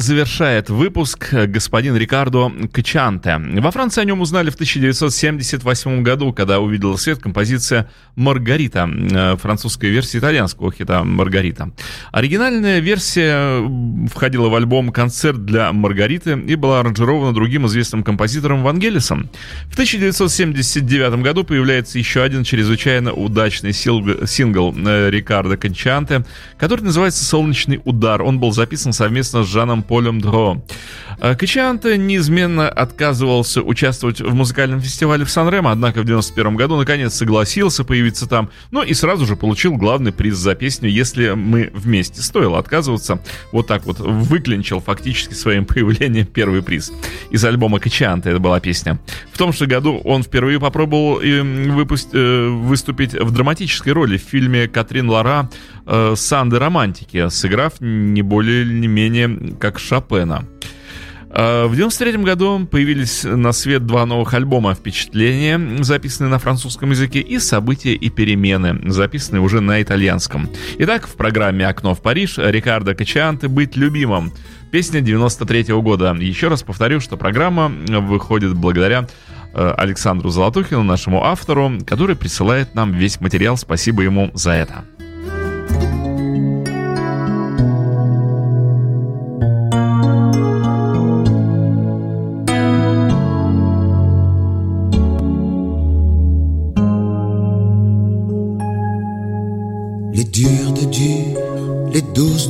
Завершает 0.00 0.70
выпуск 0.70 1.32
господин 1.32 1.96
Рикардо 1.96 2.52
Качанте. 2.72 3.38
Во 3.38 3.70
Франции 3.70 4.00
о 4.00 4.04
нем 4.04 4.20
узнали 4.20 4.50
в 4.50 4.54
1978 4.54 6.02
году, 6.02 6.32
когда 6.32 6.60
увидела 6.60 6.96
свет 6.96 7.18
композиция 7.18 7.90
«Маргарита», 8.16 8.88
э, 8.88 9.36
французская 9.36 9.90
версия 9.90 10.18
итальянского 10.18 10.72
хита 10.72 11.04
«Маргарита». 11.04 11.70
Оригинальная 12.12 12.80
версия 12.80 13.62
входила 14.08 14.48
в 14.48 14.54
альбом 14.54 14.90
«Концерт 14.90 15.44
для 15.44 15.72
Маргариты» 15.72 16.32
и 16.32 16.54
была 16.54 16.80
аранжирована 16.80 17.34
другим 17.34 17.66
известным 17.66 18.02
композитором 18.02 18.62
Вангелисом. 18.62 19.28
В 19.66 19.72
1979 19.74 21.22
году 21.22 21.44
появляется 21.44 21.98
еще 21.98 22.22
один 22.22 22.44
чрезвычайно 22.44 23.12
удачный 23.12 23.72
сингл 23.72 24.74
э, 24.76 25.10
Рикардо 25.10 25.56
Качанте, 25.56 26.24
который 26.58 26.82
называется 26.82 27.24
«Солнечный 27.24 27.80
удар». 27.84 28.22
Он 28.22 28.38
был 28.38 28.52
записан 28.52 28.92
совместно 28.92 29.44
с 29.44 29.48
Жаном 29.48 29.82
Полем 29.90 30.20
Дро. 30.20 30.64
Э, 31.20 31.34
Качанте 31.34 31.98
неизменно 31.98 32.68
отказывался 32.68 33.60
участвовать 33.60 34.20
в 34.20 34.32
музыкальном 34.32 34.80
фестивале 34.80 35.24
в 35.24 35.30
Сан-Ремо, 35.30 35.72
однако 35.72 36.02
в 36.02 36.04
91 36.04 36.54
году 36.54 36.76
наконец 36.76 37.14
согласился 37.14 37.82
появиться 37.82 38.28
там, 38.28 38.50
ну 38.70 38.84
и 38.84 38.94
сразу 38.94 39.26
же 39.26 39.34
получил 39.34 39.76
главный 39.76 40.12
приз 40.12 40.36
за 40.36 40.54
песню 40.54 40.88
«Если 40.88 41.30
мы 41.30 41.72
вместе». 41.74 42.22
Стоило 42.22 42.60
отказываться, 42.60 43.20
вот 43.50 43.66
так 43.66 43.84
вот 43.84 43.98
выклинчил 43.98 44.78
фактически 44.78 45.34
своим 45.34 45.64
появлением 45.66 46.26
первый 46.26 46.62
приз. 46.62 46.92
Из 47.32 47.44
альбома 47.44 47.80
Качанте 47.80 48.30
это 48.30 48.38
была 48.38 48.60
песня. 48.60 49.00
В 49.32 49.38
том 49.38 49.52
же 49.52 49.66
году 49.66 50.00
он 50.04 50.22
впервые 50.22 50.60
попробовал 50.60 51.20
выпусть, 51.72 52.10
э, 52.12 52.48
выступить 52.48 53.14
в 53.14 53.32
драматической 53.32 53.92
роли 53.92 54.18
в 54.18 54.22
фильме 54.22 54.68
Катрин 54.68 55.10
Лара 55.10 55.50
э, 55.86 56.14
«Санды 56.16 56.58
романтики», 56.58 57.28
сыграв 57.28 57.80
не 57.80 58.22
более 58.22 58.64
не 58.64 58.88
менее 58.88 59.56
как 59.58 59.78
Шопена. 59.78 60.44
Э, 61.32 61.66
в 61.66 61.76
93 61.76 62.16
году 62.18 62.66
появились 62.66 63.24
на 63.24 63.52
свет 63.52 63.86
два 63.86 64.04
новых 64.04 64.34
альбома 64.34 64.74
«Впечатления», 64.74 65.60
записанные 65.82 66.30
на 66.30 66.38
французском 66.38 66.90
языке, 66.90 67.20
и 67.20 67.38
«События 67.38 67.94
и 67.94 68.10
перемены», 68.10 68.90
записанные 68.90 69.40
уже 69.40 69.60
на 69.60 69.80
итальянском. 69.80 70.50
Итак, 70.78 71.06
в 71.06 71.14
программе 71.14 71.66
«Окно 71.66 71.94
в 71.94 72.02
Париж» 72.02 72.38
Рикардо 72.38 72.94
Качианте 72.94 73.48
«Быть 73.48 73.76
любимым». 73.76 74.32
Песня 74.72 75.00
93 75.00 75.72
-го 75.72 75.82
года. 75.82 76.16
Еще 76.18 76.48
раз 76.48 76.62
повторю, 76.62 77.00
что 77.00 77.16
программа 77.16 77.68
выходит 77.68 78.54
благодаря 78.54 79.08
э, 79.52 79.74
Александру 79.76 80.30
Золотухину, 80.30 80.82
нашему 80.82 81.24
автору, 81.24 81.72
который 81.86 82.16
присылает 82.16 82.74
нам 82.74 82.92
весь 82.92 83.20
материал. 83.20 83.56
Спасибо 83.56 84.02
ему 84.02 84.30
за 84.34 84.52
это. 84.52 84.84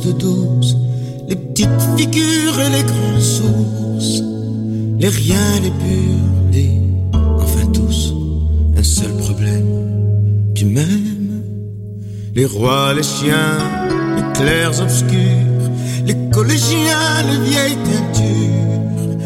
De 0.05 0.11
douce, 0.11 0.75
les 1.27 1.35
petites 1.35 1.81
figures 1.97 2.59
et 2.59 2.69
les 2.69 2.83
grandes 2.83 3.21
sources, 3.21 4.23
les 4.99 5.07
riens, 5.07 5.59
les 5.63 5.69
purs, 5.69 6.51
les 6.51 6.81
enfin 7.13 7.65
tous, 7.73 8.13
un 8.77 8.83
seul 8.83 9.11
problème, 9.17 10.51
tu 10.55 10.65
m'aimes, 10.65 11.43
les 12.35 12.45
rois, 12.45 12.93
les 12.93 13.03
chiens, 13.03 13.57
les 14.15 14.39
clairs 14.39 14.81
obscurs, 14.81 15.69
les 16.05 16.15
collégiens, 16.31 17.23
les 17.29 17.49
vieilles 17.49 17.77
teintures, 17.83 19.17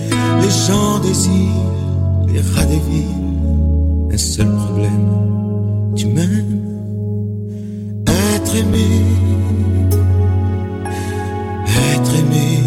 les 0.42 0.68
gens 0.68 1.00
des 1.00 1.28
îles, 1.28 2.34
les 2.34 2.42
rats 2.42 2.66
des 2.66 2.82
villes, 2.90 4.12
un 4.12 4.18
seul 4.18 4.48
problème, 4.48 5.08
tu 5.96 6.08
m'aimes, 6.08 6.55
être 11.78 12.16
aimé 12.20 12.66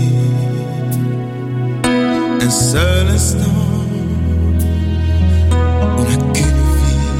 un 2.42 2.50
seul 2.50 3.06
instant. 3.08 3.38
On 5.98 6.02
n'a 6.02 6.16
qu'une 6.34 6.62
vie, 6.78 7.12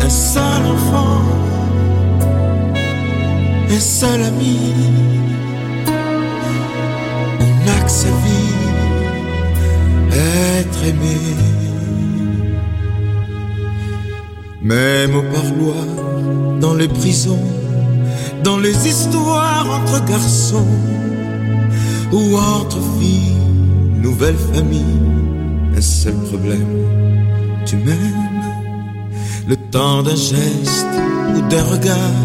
un 0.00 0.08
seul 0.08 0.66
enfant, 0.74 1.22
un 3.70 3.80
seul 3.80 4.22
ami. 4.22 4.58
On 7.40 7.52
n'a 7.66 7.78
que 7.84 7.90
sa 7.90 8.08
vie, 8.24 8.54
être 10.58 10.84
aimé. 10.84 11.18
Même 14.62 15.14
au 15.14 15.22
parloir, 15.22 16.03
dans 16.60 16.74
les 16.74 16.88
prisons, 16.88 17.46
dans 18.42 18.58
les 18.58 18.88
histoires 18.88 19.66
entre 19.68 20.04
garçons 20.04 20.66
ou 22.12 22.36
entre 22.36 22.78
filles, 22.98 23.36
nouvelle 24.00 24.36
famille, 24.52 25.00
un 25.76 25.80
seul 25.80 26.14
problème, 26.14 26.74
tu 27.66 27.76
m'aimes. 27.76 28.24
Le 29.46 29.56
temps 29.56 30.02
d'un 30.02 30.16
geste 30.16 30.94
ou 31.36 31.40
d'un 31.48 31.64
regard, 31.64 32.20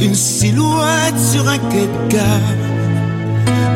une 0.00 0.14
silhouette 0.14 1.18
sur 1.32 1.46
un 1.48 1.58
quai 1.58 1.86
de 1.86 2.12
gare, 2.12 2.58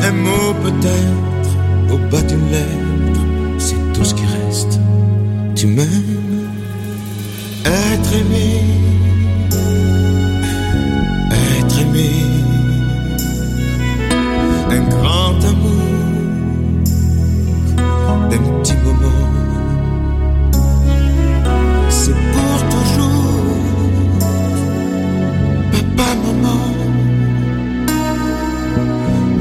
un 0.03 0.11
mot 0.11 0.53
peut-être 0.63 1.93
au 1.93 1.97
bas 2.11 2.21
d'une 2.23 2.49
lettre, 2.51 3.21
c'est 3.57 3.93
tout 3.93 4.03
ce 4.03 4.13
qui 4.13 4.25
reste. 4.25 4.79
Tu 5.55 5.67
m'aimes, 5.67 6.49
être 7.65 8.13
aimé, 8.13 8.61
un 14.77 14.83
grand 14.89 15.39
amour 15.51 15.87
d'un 18.29 18.43
petit 18.59 18.77
moment. 18.85 19.27
C'est 21.89 22.19
pour 22.33 22.57
toujours, 22.73 23.55
papa, 25.71 26.09
maman. 26.23 26.61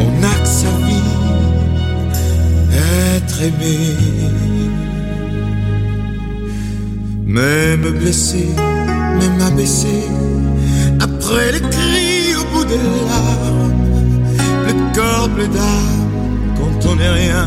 On 0.00 0.24
a 0.32 0.34
que 0.42 0.48
sa 0.60 0.72
vie, 0.86 1.12
être 3.16 3.42
aimé. 3.42 3.78
Même 7.26 7.86
blessé, 8.00 8.46
même 9.20 9.40
abaissé, 9.46 9.96
après 11.00 11.52
les 11.52 11.60
cris 11.60 12.34
au 12.40 12.44
bout 12.52 12.64
des 12.64 12.82
larmes 13.08 13.85
Quand 15.38 16.88
on 16.90 16.96
n'est 16.96 17.10
rien, 17.10 17.46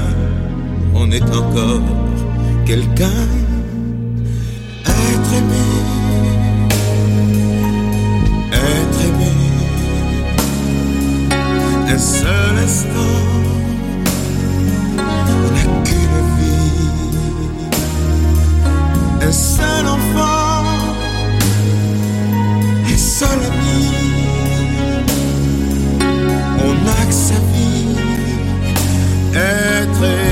on 0.93 1.09
est 1.09 1.23
encore 1.23 1.81
quelqu'un. 2.63 3.27
Être 4.85 5.33
aimé, 5.39 5.67
être 8.53 9.01
aimé, 9.07 9.31
un 11.87 11.97
seul 11.97 12.57
instant. 12.63 13.17
On 14.97 15.23
n'a 15.55 15.73
qu'une 15.83 16.19
vie, 16.37 16.71
un 19.21 19.31
seul 19.31 19.85
enfant, 19.87 20.38
être 29.39 30.28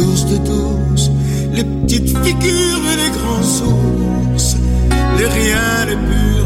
de 0.00 0.38
douce, 0.38 1.10
les 1.52 1.64
petites 1.64 2.08
figures 2.24 2.82
et 2.92 2.96
les 2.96 3.10
grands 3.18 3.42
sources, 3.42 4.56
les 5.18 5.26
rien 5.26 5.86
de 5.88 5.94
pur 5.94 6.39